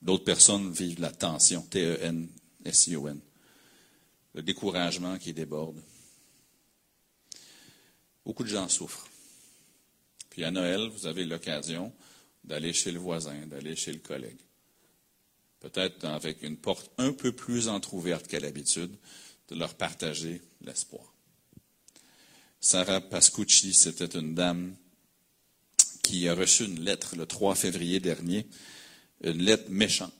D'autres 0.00 0.24
personnes 0.24 0.72
vivent 0.72 1.00
la 1.00 1.12
tension, 1.12 1.62
T-E-N-S-I-O-N, 1.62 3.20
le 4.34 4.42
découragement 4.42 5.18
qui 5.18 5.32
déborde. 5.32 5.80
Beaucoup 8.24 8.42
de 8.42 8.48
gens 8.48 8.68
souffrent. 8.68 9.06
Puis 10.30 10.44
à 10.44 10.50
Noël, 10.50 10.88
vous 10.88 11.06
avez 11.06 11.24
l'occasion 11.24 11.92
d'aller 12.42 12.72
chez 12.72 12.90
le 12.90 12.98
voisin, 12.98 13.46
d'aller 13.46 13.76
chez 13.76 13.92
le 13.92 14.00
collègue. 14.00 14.40
Peut-être 15.60 16.04
avec 16.04 16.42
une 16.42 16.56
porte 16.56 16.90
un 16.98 17.12
peu 17.12 17.32
plus 17.32 17.68
entr'ouverte 17.68 18.26
qu'à 18.26 18.40
l'habitude, 18.40 18.96
de 19.48 19.54
leur 19.54 19.74
partager 19.74 20.40
l'espoir. 20.62 21.11
Sarah 22.64 23.00
Pascucci, 23.00 23.74
c'était 23.74 24.16
une 24.16 24.36
dame 24.36 24.76
qui 26.04 26.28
a 26.28 26.34
reçu 26.34 26.64
une 26.64 26.78
lettre 26.78 27.16
le 27.16 27.26
3 27.26 27.56
février 27.56 27.98
dernier, 27.98 28.46
une 29.24 29.42
lettre 29.42 29.68
méchante. 29.68 30.14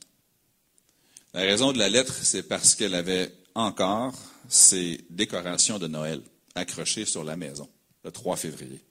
La 1.33 1.39
raison 1.39 1.71
de 1.71 1.77
la 1.77 1.87
lettre, 1.87 2.13
c'est 2.21 2.43
parce 2.43 2.75
qu'elle 2.75 2.95
avait 2.95 3.33
encore 3.55 4.13
ses 4.49 5.05
décorations 5.09 5.79
de 5.79 5.87
Noël 5.87 6.21
accrochées 6.53 7.05
sur 7.05 7.23
la 7.23 7.37
maison, 7.37 7.69
le 8.03 8.11
3 8.11 8.35
février. 8.35 8.81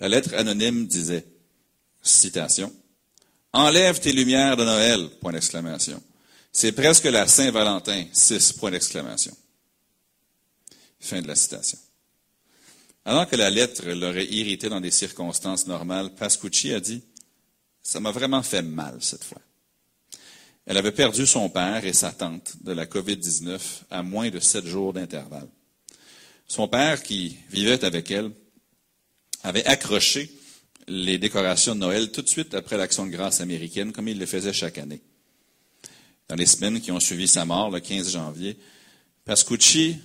La 0.00 0.08
lettre 0.08 0.32
anonyme 0.34 0.86
disait, 0.86 1.26
citation, 2.02 2.74
Enlève 3.52 4.00
tes 4.00 4.12
lumières 4.12 4.56
de 4.56 4.64
Noël, 4.64 5.10
point 5.20 5.32
d'exclamation. 5.32 6.02
C'est 6.50 6.72
presque 6.72 7.04
la 7.04 7.26
Saint-Valentin, 7.26 8.06
six 8.12 8.54
points 8.54 8.70
d'exclamation. 8.70 9.36
Fin 10.98 11.20
de 11.20 11.28
la 11.28 11.34
citation. 11.34 11.78
Alors 13.08 13.26
que 13.26 13.36
la 13.36 13.48
lettre 13.48 13.88
l'aurait 13.88 14.26
irrité 14.26 14.68
dans 14.68 14.82
des 14.82 14.90
circonstances 14.90 15.66
normales, 15.66 16.14
Pascucci 16.14 16.74
a 16.74 16.80
dit 16.80 17.00
Ça 17.82 18.00
m'a 18.00 18.10
vraiment 18.10 18.42
fait 18.42 18.60
mal 18.60 18.98
cette 19.00 19.24
fois. 19.24 19.40
Elle 20.66 20.76
avait 20.76 20.92
perdu 20.92 21.26
son 21.26 21.48
père 21.48 21.86
et 21.86 21.94
sa 21.94 22.12
tante 22.12 22.62
de 22.62 22.72
la 22.72 22.84
COVID-19 22.84 23.58
à 23.90 24.02
moins 24.02 24.28
de 24.28 24.38
sept 24.40 24.66
jours 24.66 24.92
d'intervalle. 24.92 25.48
Son 26.46 26.68
père, 26.68 27.02
qui 27.02 27.38
vivait 27.48 27.82
avec 27.82 28.10
elle, 28.10 28.30
avait 29.42 29.64
accroché 29.64 30.30
les 30.86 31.16
décorations 31.16 31.74
de 31.74 31.80
Noël 31.80 32.12
tout 32.12 32.20
de 32.20 32.28
suite 32.28 32.52
après 32.52 32.76
l'Action 32.76 33.06
de 33.06 33.10
grâce 33.10 33.40
américaine, 33.40 33.92
comme 33.92 34.08
il 34.08 34.18
le 34.18 34.26
faisait 34.26 34.52
chaque 34.52 34.76
année. 34.76 35.00
Dans 36.28 36.36
les 36.36 36.44
semaines 36.44 36.78
qui 36.82 36.92
ont 36.92 37.00
suivi 37.00 37.26
sa 37.26 37.46
mort, 37.46 37.70
le 37.70 37.80
15 37.80 38.12
janvier, 38.12 38.58
Pascucci 39.24 39.96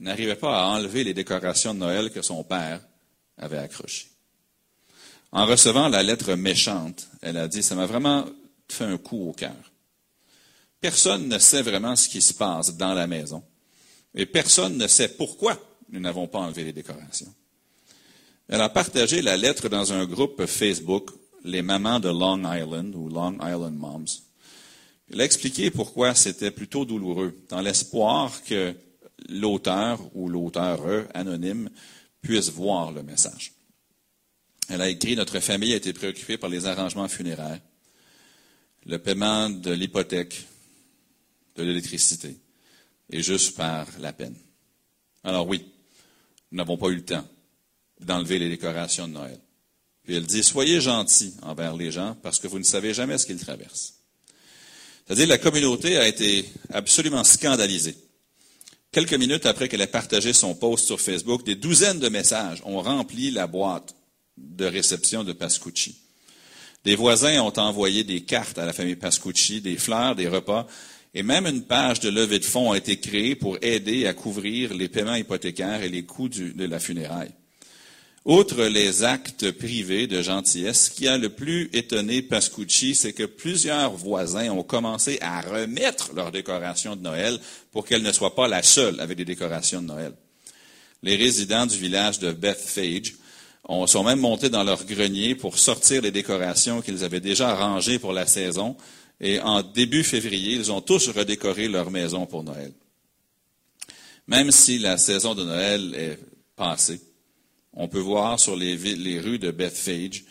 n'arrivait 0.00 0.36
pas 0.36 0.62
à 0.62 0.66
enlever 0.66 1.04
les 1.04 1.14
décorations 1.14 1.74
de 1.74 1.80
Noël 1.80 2.10
que 2.10 2.22
son 2.22 2.44
père 2.44 2.80
avait 3.36 3.58
accrochées. 3.58 4.08
En 5.32 5.46
recevant 5.46 5.88
la 5.88 6.02
lettre 6.02 6.34
méchante, 6.34 7.08
elle 7.20 7.36
a 7.36 7.48
dit, 7.48 7.62
ça 7.62 7.74
m'a 7.74 7.86
vraiment 7.86 8.26
fait 8.68 8.84
un 8.84 8.98
coup 8.98 9.28
au 9.28 9.32
cœur. 9.32 9.72
Personne 10.80 11.28
ne 11.28 11.38
sait 11.38 11.62
vraiment 11.62 11.96
ce 11.96 12.08
qui 12.08 12.22
se 12.22 12.32
passe 12.32 12.76
dans 12.76 12.94
la 12.94 13.06
maison. 13.06 13.42
Et 14.14 14.26
personne 14.26 14.76
ne 14.76 14.86
sait 14.86 15.08
pourquoi 15.08 15.58
nous 15.90 16.00
n'avons 16.00 16.28
pas 16.28 16.38
enlevé 16.38 16.64
les 16.64 16.72
décorations. 16.72 17.32
Elle 18.48 18.60
a 18.60 18.68
partagé 18.68 19.20
la 19.20 19.36
lettre 19.36 19.68
dans 19.68 19.92
un 19.92 20.06
groupe 20.06 20.46
Facebook, 20.46 21.10
les 21.44 21.62
mamans 21.62 22.00
de 22.00 22.08
Long 22.08 22.40
Island 22.50 22.94
ou 22.94 23.08
Long 23.08 23.34
Island 23.34 23.76
Moms. 23.76 24.22
Elle 25.12 25.20
a 25.20 25.24
expliqué 25.24 25.70
pourquoi 25.70 26.14
c'était 26.14 26.50
plutôt 26.50 26.84
douloureux, 26.84 27.36
dans 27.48 27.60
l'espoir 27.60 28.32
que 28.44 28.74
l'auteur 29.28 30.00
ou 30.14 30.28
l'auteur 30.28 30.80
anonyme 31.14 31.70
puisse 32.20 32.50
voir 32.50 32.92
le 32.92 33.02
message. 33.02 33.52
Elle 34.68 34.82
a 34.82 34.88
écrit 34.88 35.16
Notre 35.16 35.40
famille 35.40 35.72
a 35.72 35.76
été 35.76 35.92
préoccupée 35.92 36.36
par 36.36 36.50
les 36.50 36.66
arrangements 36.66 37.08
funéraires, 37.08 37.60
le 38.86 38.98
paiement 38.98 39.50
de 39.50 39.72
l'hypothèque, 39.72 40.46
de 41.56 41.62
l'électricité, 41.62 42.36
et 43.10 43.22
juste 43.22 43.56
par 43.56 43.86
la 44.00 44.12
peine. 44.12 44.36
Alors 45.24 45.48
oui, 45.48 45.64
nous 46.50 46.58
n'avons 46.58 46.76
pas 46.76 46.88
eu 46.88 46.96
le 46.96 47.04
temps 47.04 47.26
d'enlever 48.00 48.38
les 48.38 48.48
décorations 48.48 49.08
de 49.08 49.14
Noël. 49.14 49.40
Puis 50.04 50.14
elle 50.14 50.26
dit 50.26 50.42
Soyez 50.42 50.80
gentils 50.80 51.34
envers 51.42 51.76
les 51.76 51.90
gens 51.90 52.16
parce 52.22 52.38
que 52.38 52.46
vous 52.46 52.58
ne 52.58 52.64
savez 52.64 52.94
jamais 52.94 53.18
ce 53.18 53.26
qu'ils 53.26 53.40
traversent. 53.40 53.94
C'est-à-dire 55.06 55.28
la 55.28 55.38
communauté 55.38 55.96
a 55.96 56.06
été 56.06 56.44
absolument 56.70 57.24
scandalisée 57.24 57.96
Quelques 58.90 59.14
minutes 59.14 59.44
après 59.44 59.68
qu'elle 59.68 59.82
ait 59.82 59.86
partagé 59.86 60.32
son 60.32 60.54
post 60.54 60.86
sur 60.86 61.00
Facebook, 61.00 61.44
des 61.44 61.54
douzaines 61.54 61.98
de 61.98 62.08
messages 62.08 62.62
ont 62.64 62.80
rempli 62.80 63.30
la 63.30 63.46
boîte 63.46 63.94
de 64.38 64.64
réception 64.64 65.24
de 65.24 65.32
Pascucci. 65.32 66.00
Des 66.84 66.96
voisins 66.96 67.42
ont 67.42 67.52
envoyé 67.58 68.02
des 68.04 68.22
cartes 68.22 68.58
à 68.58 68.64
la 68.64 68.72
famille 68.72 68.96
Pascucci, 68.96 69.60
des 69.60 69.76
fleurs, 69.76 70.16
des 70.16 70.28
repas, 70.28 70.66
et 71.12 71.22
même 71.22 71.46
une 71.46 71.64
page 71.64 72.00
de 72.00 72.08
levée 72.08 72.38
de 72.38 72.44
fonds 72.44 72.72
a 72.72 72.78
été 72.78 72.98
créée 72.98 73.34
pour 73.34 73.58
aider 73.60 74.06
à 74.06 74.14
couvrir 74.14 74.72
les 74.72 74.88
paiements 74.88 75.16
hypothécaires 75.16 75.82
et 75.82 75.88
les 75.88 76.04
coûts 76.04 76.28
de 76.28 76.64
la 76.64 76.78
funéraille. 76.78 77.32
Outre 78.28 78.64
les 78.64 79.04
actes 79.04 79.52
privés 79.52 80.06
de 80.06 80.20
gentillesse, 80.20 80.84
ce 80.84 80.90
qui 80.90 81.08
a 81.08 81.16
le 81.16 81.30
plus 81.30 81.70
étonné 81.72 82.20
Pascucci, 82.20 82.94
c'est 82.94 83.14
que 83.14 83.22
plusieurs 83.22 83.92
voisins 83.92 84.50
ont 84.50 84.62
commencé 84.62 85.16
à 85.22 85.40
remettre 85.40 86.12
leurs 86.14 86.30
décorations 86.30 86.94
de 86.94 87.00
Noël 87.00 87.38
pour 87.72 87.86
qu'elle 87.86 88.02
ne 88.02 88.12
soit 88.12 88.34
pas 88.34 88.46
la 88.46 88.62
seule 88.62 89.00
avec 89.00 89.16
des 89.16 89.24
décorations 89.24 89.80
de 89.80 89.86
Noël. 89.86 90.12
les 91.02 91.16
résidents 91.16 91.64
du 91.64 91.78
village 91.78 92.18
de 92.18 92.32
Bethphage 92.32 93.14
sont 93.86 94.04
même 94.04 94.20
montés 94.20 94.50
dans 94.50 94.62
leur 94.62 94.84
grenier 94.84 95.34
pour 95.34 95.58
sortir 95.58 96.02
les 96.02 96.10
décorations 96.10 96.82
qu'ils 96.82 97.04
avaient 97.04 97.20
déjà 97.20 97.48
arrangées 97.48 97.98
pour 97.98 98.12
la 98.12 98.26
saison. 98.26 98.76
Et 99.22 99.40
en 99.40 99.62
début 99.62 100.04
février, 100.04 100.52
ils 100.52 100.70
ont 100.70 100.82
tous 100.82 101.08
redécoré 101.08 101.66
leur 101.66 101.90
maison 101.90 102.26
pour 102.26 102.44
Noël. 102.44 102.74
Même 104.26 104.50
si 104.50 104.78
la 104.78 104.98
saison 104.98 105.34
de 105.34 105.44
Noël 105.44 105.94
est 105.94 106.18
passée, 106.56 107.00
on 107.72 107.88
peut 107.88 107.98
voir 107.98 108.40
sur 108.40 108.56
les, 108.56 108.76
rues 109.20 109.38
de 109.38 109.50
Bethphage 109.50 110.24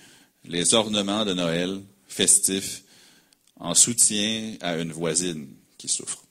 les 0.45 0.73
ornements 0.73 1.25
de 1.25 1.33
Noël 1.33 1.81
festifs 2.07 2.83
en 3.57 3.73
soutien 3.73 4.55
à 4.61 4.77
une 4.77 4.91
voisine 4.91 5.47
qui 5.77 5.87
souffre. 5.87 6.23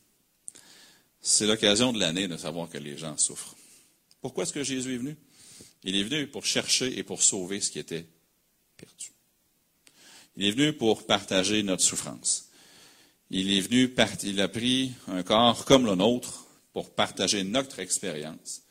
C'est 1.21 1.47
l'occasion 1.47 1.93
de 1.93 1.99
l'année 1.99 2.29
de 2.29 2.37
savoir 2.37 2.69
que 2.69 2.79
les 2.79 2.97
gens 2.97 3.17
souffrent. 3.19 3.57
Pourquoi 4.21 4.45
est-ce 4.45 4.53
que 4.53 4.63
Jésus 4.63 4.95
est 4.95 4.99
venu? 4.99 5.17
Il 5.85 5.97
est 5.97 6.05
venu 6.05 6.27
pour 6.27 6.45
chercher 6.45 6.99
et 6.99 7.03
pour 7.03 7.23
sauver 7.23 7.61
ce 7.61 7.71
qui 7.71 7.79
était 7.79 8.07
perdu. 8.77 9.13
Il 10.37 10.47
est 10.47 10.53
venu 10.53 10.73
pour 10.73 11.07
partager 11.07 11.63
notre 11.63 11.83
souffrance. 11.83 12.51
Il 13.31 13.51
est 13.51 13.61
venu, 13.61 13.93
il 14.23 14.41
a 14.41 14.49
pris 14.49 14.93
un 15.09 15.23
corps 15.23 15.65
comme 15.65 15.87
le 15.87 15.95
nôtre 15.95 16.47
pour 16.73 16.95
partager 16.95 17.43
notre 17.43 17.81
expérience. 17.81 18.63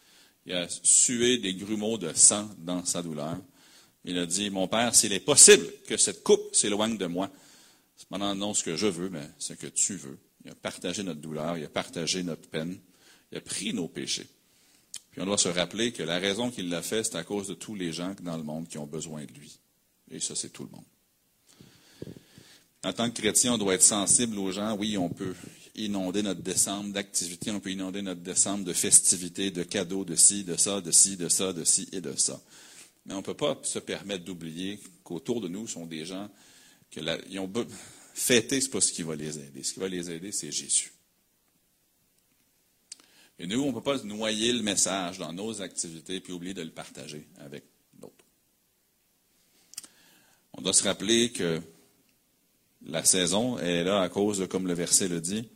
Il 0.45 0.53
a 0.53 0.67
sué 0.69 1.37
des 1.37 1.55
grumeaux 1.55 1.97
de 1.97 2.13
sang 2.13 2.49
dans 2.59 2.85
sa 2.85 3.01
douleur. 3.01 3.37
Il 4.03 4.17
a 4.19 4.25
dit, 4.25 4.49
mon 4.51 4.67
Père, 4.67 4.93
s'il 4.93 5.13
est 5.13 5.19
possible 5.19 5.65
que 5.87 5.97
cette 5.97 6.23
coupe 6.23 6.53
s'éloigne 6.53 6.97
de 6.97 7.07
moi, 7.07 7.31
cependant 7.97 8.35
non 8.35 8.53
ce 8.53 8.63
que 8.63 8.75
je 8.75 8.87
veux, 8.87 9.09
mais 9.09 9.27
ce 9.39 9.53
que 9.53 9.67
tu 9.67 9.95
veux. 9.95 10.19
Il 10.43 10.51
a 10.51 10.55
partagé 10.55 11.01
notre 11.01 11.21
douleur, 11.21 11.57
il 11.57 11.65
a 11.65 11.69
partagé 11.69 12.21
notre 12.21 12.47
peine, 12.47 12.77
il 13.31 13.37
a 13.39 13.41
pris 13.41 13.73
nos 13.73 13.87
péchés. 13.87 14.27
Puis 15.09 15.21
on 15.21 15.25
doit 15.25 15.39
se 15.39 15.49
rappeler 15.49 15.91
que 15.91 16.03
la 16.03 16.19
raison 16.19 16.51
qu'il 16.51 16.69
l'a 16.69 16.83
fait, 16.83 17.03
c'est 17.03 17.15
à 17.15 17.23
cause 17.23 17.47
de 17.47 17.55
tous 17.55 17.73
les 17.73 17.91
gens 17.91 18.13
dans 18.21 18.37
le 18.37 18.43
monde 18.43 18.67
qui 18.67 18.77
ont 18.77 18.85
besoin 18.85 19.23
de 19.25 19.31
lui. 19.31 19.59
Et 20.11 20.19
ça, 20.19 20.35
c'est 20.35 20.49
tout 20.49 20.63
le 20.63 20.69
monde. 20.69 20.85
En 22.85 22.93
tant 22.93 23.09
que 23.09 23.19
chrétien, 23.19 23.55
on 23.55 23.57
doit 23.57 23.73
être 23.73 23.81
sensible 23.81 24.37
aux 24.37 24.51
gens. 24.51 24.77
Oui, 24.77 24.95
on 24.95 25.09
peut 25.09 25.33
inonder 25.73 26.21
notre 26.21 26.43
décembre 26.43 26.93
d'activités, 26.93 27.49
on 27.49 27.59
peut 27.59 27.71
inonder 27.71 28.03
notre 28.03 28.21
décembre 28.21 28.63
de 28.63 28.73
festivités, 28.73 29.49
de 29.49 29.63
cadeaux, 29.63 30.05
de 30.05 30.15
ci, 30.15 30.43
de 30.43 30.55
ça, 30.55 30.81
de 30.81 30.91
ci, 30.91 31.17
de 31.17 31.27
ça, 31.27 31.51
de 31.51 31.63
ci 31.63 31.89
et 31.91 31.99
de 31.99 32.15
ça. 32.15 32.39
Mais 33.05 33.15
on 33.15 33.17
ne 33.17 33.23
peut 33.23 33.33
pas 33.33 33.59
se 33.63 33.79
permettre 33.79 34.23
d'oublier 34.23 34.79
qu'autour 35.03 35.41
de 35.41 35.47
nous 35.47 35.67
sont 35.67 35.87
des 35.87 36.05
gens 36.05 36.29
qui 36.91 36.99
ont 37.39 37.51
fêté, 38.13 38.61
ce 38.61 38.67
n'est 38.67 38.71
pas 38.71 38.81
ce 38.81 38.91
qui 38.91 39.01
va 39.01 39.15
les 39.15 39.39
aider. 39.39 39.63
Ce 39.63 39.73
qui 39.73 39.79
va 39.79 39.87
les 39.87 40.11
aider, 40.11 40.31
c'est 40.31 40.51
Jésus. 40.51 40.93
Et 43.39 43.47
nous, 43.47 43.61
on 43.61 43.69
ne 43.69 43.73
peut 43.73 43.81
pas 43.81 43.97
noyer 44.03 44.53
le 44.53 44.61
message 44.61 45.17
dans 45.17 45.33
nos 45.33 45.59
activités 45.59 46.19
puis 46.19 46.33
oublier 46.33 46.53
de 46.53 46.61
le 46.61 46.71
partager 46.71 47.27
avec 47.39 47.63
d'autres. 47.95 48.25
On 50.53 50.61
doit 50.61 50.71
se 50.71 50.83
rappeler 50.83 51.31
que 51.31 51.59
la 52.95 53.03
saison 53.03 53.59
est 53.59 53.83
là 53.83 54.01
à 54.01 54.07
cause 54.07 54.37
de, 54.37 54.45
comme 54.45 54.67
le 54.67 54.73
verset 54.73 55.09
le 55.09 55.19
dit, 55.19 55.49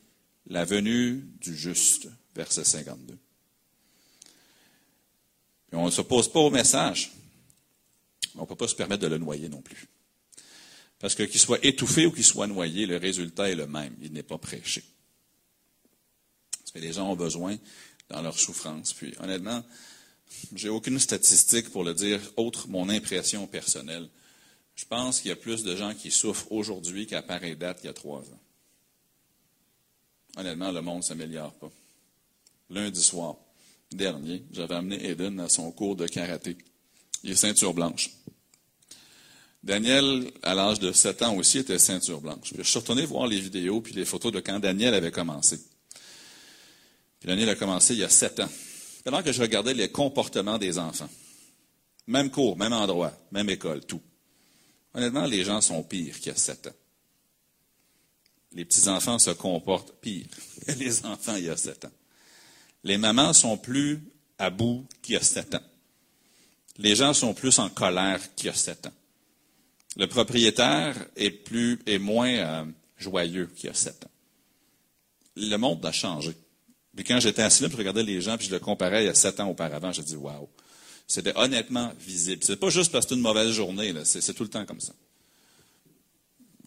la 0.47 0.65
venue 0.65 1.23
du 1.39 1.55
juste, 1.55 2.09
verset 2.35 2.65
52. 2.65 3.17
on 5.71 5.85
ne 5.85 5.89
s'oppose 5.89 6.29
pas 6.29 6.41
au 6.41 6.49
message, 6.49 7.13
on 8.35 8.41
ne 8.41 8.45
peut 8.45 8.57
pas 8.57 8.67
se 8.67 8.75
permettre 8.75 9.03
de 9.03 9.07
le 9.07 9.19
noyer 9.19 9.47
non 9.47 9.61
plus. 9.61 9.87
Parce 10.99 11.15
que 11.15 11.23
qu'il 11.23 11.39
soit 11.39 11.63
étouffé 11.63 12.05
ou 12.05 12.11
qu'il 12.11 12.25
soit 12.25 12.47
noyé, 12.47 12.85
le 12.85 12.97
résultat 12.97 13.49
est 13.49 13.55
le 13.55 13.67
même. 13.67 13.95
Il 14.01 14.11
n'est 14.11 14.21
pas 14.21 14.37
prêché. 14.37 14.83
Parce 16.59 16.71
que 16.71 16.79
les 16.79 16.91
gens 16.91 17.09
ont 17.09 17.15
besoin 17.15 17.55
dans 18.09 18.21
leur 18.21 18.37
souffrance. 18.37 18.91
Puis 18.91 19.13
honnêtement, 19.21 19.63
j'ai 20.55 20.67
aucune 20.67 20.99
statistique 20.99 21.69
pour 21.69 21.85
le 21.85 21.93
dire, 21.93 22.19
autre 22.35 22.67
mon 22.67 22.89
impression 22.89 23.47
personnelle. 23.47 24.09
Je 24.79 24.85
pense 24.85 25.19
qu'il 25.19 25.27
y 25.27 25.33
a 25.33 25.35
plus 25.35 25.63
de 25.63 25.75
gens 25.75 25.93
qui 25.93 26.09
souffrent 26.09 26.49
aujourd'hui 26.53 27.05
qu'à 27.05 27.21
pareille 27.21 27.57
date 27.57 27.81
il 27.83 27.87
y 27.87 27.89
a 27.89 27.93
trois 27.93 28.21
ans. 28.21 28.39
Honnêtement, 30.37 30.71
le 30.71 30.81
monde 30.81 30.99
ne 30.99 31.03
s'améliore 31.03 31.53
pas. 31.55 31.69
Lundi 32.69 33.03
soir 33.03 33.35
dernier, 33.91 34.45
j'avais 34.53 34.75
amené 34.75 35.05
Eden 35.09 35.41
à 35.41 35.49
son 35.49 35.69
cours 35.73 35.97
de 35.97 36.07
karaté. 36.07 36.57
Il 37.23 37.31
est 37.31 37.35
ceinture 37.35 37.73
blanche. 37.73 38.09
Daniel, 39.63 40.31
à 40.43 40.53
l'âge 40.53 40.79
de 40.79 40.93
7 40.93 41.23
ans 41.23 41.35
aussi, 41.35 41.57
était 41.57 41.77
ceinture 41.77 42.21
blanche. 42.21 42.53
je 42.57 42.63
suis 42.63 42.79
retourné 42.79 43.05
voir 43.05 43.27
les 43.27 43.41
vidéos 43.41 43.81
puis 43.81 43.93
les 43.93 44.05
photos 44.05 44.31
de 44.31 44.39
quand 44.39 44.59
Daniel 44.59 44.93
avait 44.93 45.11
commencé. 45.11 45.59
Puis 47.19 47.27
l'année 47.27 47.49
a 47.49 47.55
commencé 47.55 47.95
il 47.95 47.99
y 47.99 48.05
a 48.05 48.09
sept 48.09 48.39
ans. 48.39 48.49
Pendant 49.03 49.23
que 49.23 49.33
je 49.33 49.41
regardais 49.41 49.73
les 49.73 49.91
comportements 49.91 50.57
des 50.57 50.79
enfants, 50.79 51.09
même 52.07 52.31
cours, 52.31 52.57
même 52.57 52.71
endroit, 52.71 53.11
même 53.33 53.49
école, 53.49 53.85
tout. 53.85 53.99
Les 54.99 55.43
gens 55.43 55.61
sont 55.61 55.83
pires 55.83 56.17
qu'il 56.19 56.31
y 56.31 56.35
a 56.35 56.37
sept 56.37 56.67
ans. 56.67 56.75
Les 58.53 58.65
petits-enfants 58.65 59.19
se 59.19 59.31
comportent 59.31 59.93
pire 60.01 60.25
que 60.65 60.71
les 60.73 61.05
enfants 61.05 61.35
il 61.35 61.45
y 61.45 61.49
a 61.49 61.57
sept 61.57 61.85
ans. 61.85 61.91
Les 62.83 62.97
mamans 62.97 63.33
sont 63.33 63.57
plus 63.57 64.01
à 64.37 64.49
bout 64.49 64.85
qu'il 65.01 65.13
y 65.13 65.17
a 65.17 65.21
sept 65.21 65.55
ans. 65.55 65.63
Les 66.77 66.95
gens 66.95 67.13
sont 67.13 67.33
plus 67.33 67.59
en 67.59 67.69
colère 67.69 68.19
qu'il 68.35 68.47
y 68.47 68.49
a 68.49 68.53
sept 68.53 68.87
ans. 68.87 68.93
Le 69.97 70.07
propriétaire 70.07 70.95
est 71.15 71.31
plus 71.31 71.79
moins 71.99 72.29
euh, 72.29 72.65
joyeux 72.97 73.47
qu'il 73.55 73.67
y 73.67 73.69
a 73.69 73.73
sept 73.73 74.05
ans. 74.05 74.11
Le 75.35 75.57
monde 75.57 75.85
a 75.85 75.91
changé. 75.91 76.35
Puis 76.95 77.03
quand 77.03 77.19
j'étais 77.19 77.41
assis 77.41 77.63
là, 77.63 77.69
je 77.71 77.77
regardais 77.77 78.03
les 78.03 78.21
gens, 78.21 78.37
puis 78.37 78.47
je 78.47 78.51
le 78.51 78.59
comparais 78.59 79.03
il 79.03 79.07
y 79.07 79.09
a 79.09 79.13
sept 79.13 79.39
ans 79.39 79.49
auparavant, 79.49 79.91
je 79.91 80.01
dis 80.01 80.15
waouh. 80.15 80.49
C'était 81.09 81.35
honnêtement 81.35 81.91
visible. 81.99 82.43
C'est 82.43 82.55
pas 82.55 82.69
juste 82.69 82.91
parce 82.91 83.05
que 83.05 83.09
c'était 83.09 83.19
une 83.19 83.27
mauvaise 83.27 83.51
journée, 83.51 83.93
c'est 84.05 84.33
tout 84.33 84.43
le 84.43 84.49
temps 84.49 84.65
comme 84.65 84.79
ça. 84.79 84.93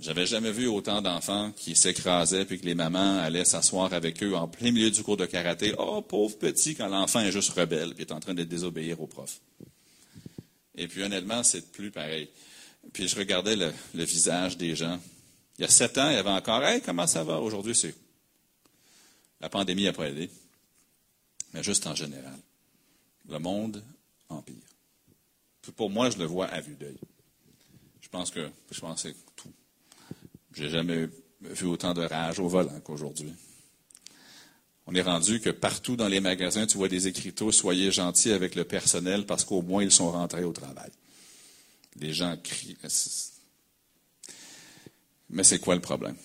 J'avais 0.01 0.27
jamais 0.27 0.51
vu 0.51 0.67
autant 0.67 1.01
d'enfants 1.01 1.53
qui 1.53 1.77
s'écrasaient 1.77 2.45
puis 2.45 2.59
que 2.59 2.67
les 2.67 2.75
mamans 2.75 3.19
allaient 3.21 3.45
s'asseoir 3.45 3.93
avec 3.95 4.21
eux 4.25 4.35
en 4.35 4.49
plein 4.49 4.73
milieu 4.73 4.91
du 4.91 5.05
cours 5.05 5.17
de 5.17 5.27
karaté. 5.27 5.75
Oh, 5.79 6.03
pauvre 6.03 6.37
petit, 6.39 6.75
quand 6.75 6.89
l'enfant 6.89 7.21
est 7.21 7.31
juste 7.31 7.51
rebelle 7.51 7.95
puis 7.95 8.03
est 8.03 8.11
en 8.11 8.19
train 8.19 8.35
de 8.35 8.43
désobéir 8.43 9.01
au 9.01 9.07
prof. 9.07 9.41
Et 10.75 10.89
puis 10.89 11.05
honnêtement, 11.05 11.45
c'est 11.45 11.71
plus 11.71 11.93
pareil. 11.93 12.29
Puis 12.93 13.07
je 13.07 13.15
regardais 13.15 13.55
le, 13.55 13.73
le, 13.95 14.03
visage 14.03 14.57
des 14.57 14.75
gens. 14.75 14.99
Il 15.57 15.63
y 15.63 15.65
a 15.65 15.69
sept 15.69 15.97
ans, 15.99 16.11
il 16.11 16.15
y 16.15 16.19
avait 16.19 16.31
encore 16.31 16.65
Hey, 16.65 16.81
comment 16.81 17.07
ça 17.07 17.23
va? 17.23 17.39
Aujourd'hui, 17.39 17.77
c'est 17.77 17.95
la 19.41 19.49
pandémie 19.49 19.85
n'a 19.85 19.93
pas 19.93 20.09
aidé, 20.09 20.29
mais 21.53 21.63
juste 21.63 21.87
en 21.87 21.95
général. 21.95 22.39
Le 23.29 23.39
monde 23.39 23.85
Pour 25.77 25.91
moi, 25.91 26.11
je 26.11 26.19
le 26.19 26.25
vois 26.25 26.47
à 26.47 26.61
vue 26.61 26.75
d'œil. 26.75 26.99
Je 28.01 28.09
pense 28.09 28.31
que 28.31 28.51
je 28.71 28.81
pense 28.81 29.03
c'est 29.03 29.15
tout. 29.37 29.53
J'ai 30.55 30.69
jamais 30.69 31.09
vu 31.41 31.67
autant 31.67 31.95
de 31.95 32.03
rage 32.03 32.41
au 32.41 32.49
volant 32.49 32.79
qu'aujourd'hui. 32.81 33.33
On 34.87 34.95
est 34.95 35.03
rendu 35.03 35.41
que 35.41 35.51
partout 35.51 35.97
dans 35.97 36.09
les 36.09 36.21
magasins, 36.21 36.67
tu 36.67 36.77
vois 36.77 36.89
des 36.89 37.07
écriteaux 37.07 37.53
Soyez 37.53 37.93
gentils 37.93 38.33
avec 38.33 38.55
le 38.55 38.65
personnel 38.65 39.25
parce 39.27 39.45
qu'au 39.45 39.63
moins 39.63 39.83
ils 39.83 39.93
sont 39.93 40.11
rentrés 40.11 40.45
au 40.45 40.53
travail. 40.53 40.91
Les 41.97 42.13
gens 42.13 42.37
crient. 42.43 42.77
Mais 45.31 45.45
c'est 45.45 45.61
quoi 45.61 45.75
le 45.75 45.81
problème? 45.81 46.17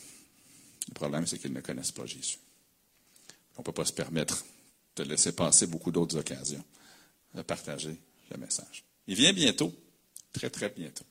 Le 0.88 0.93
problème, 0.93 1.28
c'est 1.28 1.38
qu'ils 1.38 1.54
ne 1.54 1.62
connaissent 1.62 1.91
pas 1.91 2.06
Jésus. 2.06 2.39
On 3.58 3.62
ne 3.62 3.65
peut 3.65 3.72
pas 3.72 3.86
se 3.86 3.93
permettre 3.93 4.43
de 4.96 5.04
laisser 5.04 5.32
passer 5.32 5.67
beaucoup 5.67 5.91
d'autres 5.91 6.17
occasions 6.17 6.63
de 7.38 7.43
partager 7.43 7.95
le 8.32 8.38
message. 8.38 8.84
Il 9.08 9.15
vient 9.15 9.32
bientôt, 9.32 9.73
très 10.34 10.50
très 10.50 10.69
bientôt. 10.69 11.06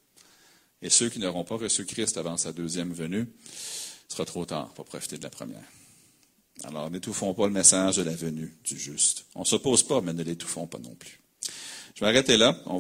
Et 0.82 0.90
ceux 0.90 1.08
qui 1.08 1.18
n'auront 1.18 1.44
pas 1.44 1.56
reçu 1.56 1.86
Christ 1.86 2.18
avant 2.18 2.36
sa 2.36 2.52
deuxième 2.52 2.92
venue, 2.92 3.26
ce 4.08 4.16
sera 4.16 4.26
trop 4.26 4.44
tard 4.44 4.74
pour 4.74 4.84
profiter 4.84 5.16
de 5.16 5.22
la 5.22 5.30
première. 5.30 5.64
Alors, 6.64 6.90
n'étouffons 6.90 7.32
pas 7.34 7.46
le 7.46 7.52
message 7.52 7.96
de 7.96 8.02
la 8.02 8.14
venue 8.14 8.54
du 8.64 8.78
juste. 8.78 9.26
On 9.34 9.40
ne 9.40 9.44
s'oppose 9.44 9.82
pas, 9.82 10.00
mais 10.00 10.12
ne 10.12 10.22
l'étouffons 10.22 10.66
pas 10.66 10.78
non 10.78 10.94
plus. 10.94 11.20
Je 11.94 12.00
vais 12.00 12.08
arrêter 12.08 12.36
là. 12.36 12.60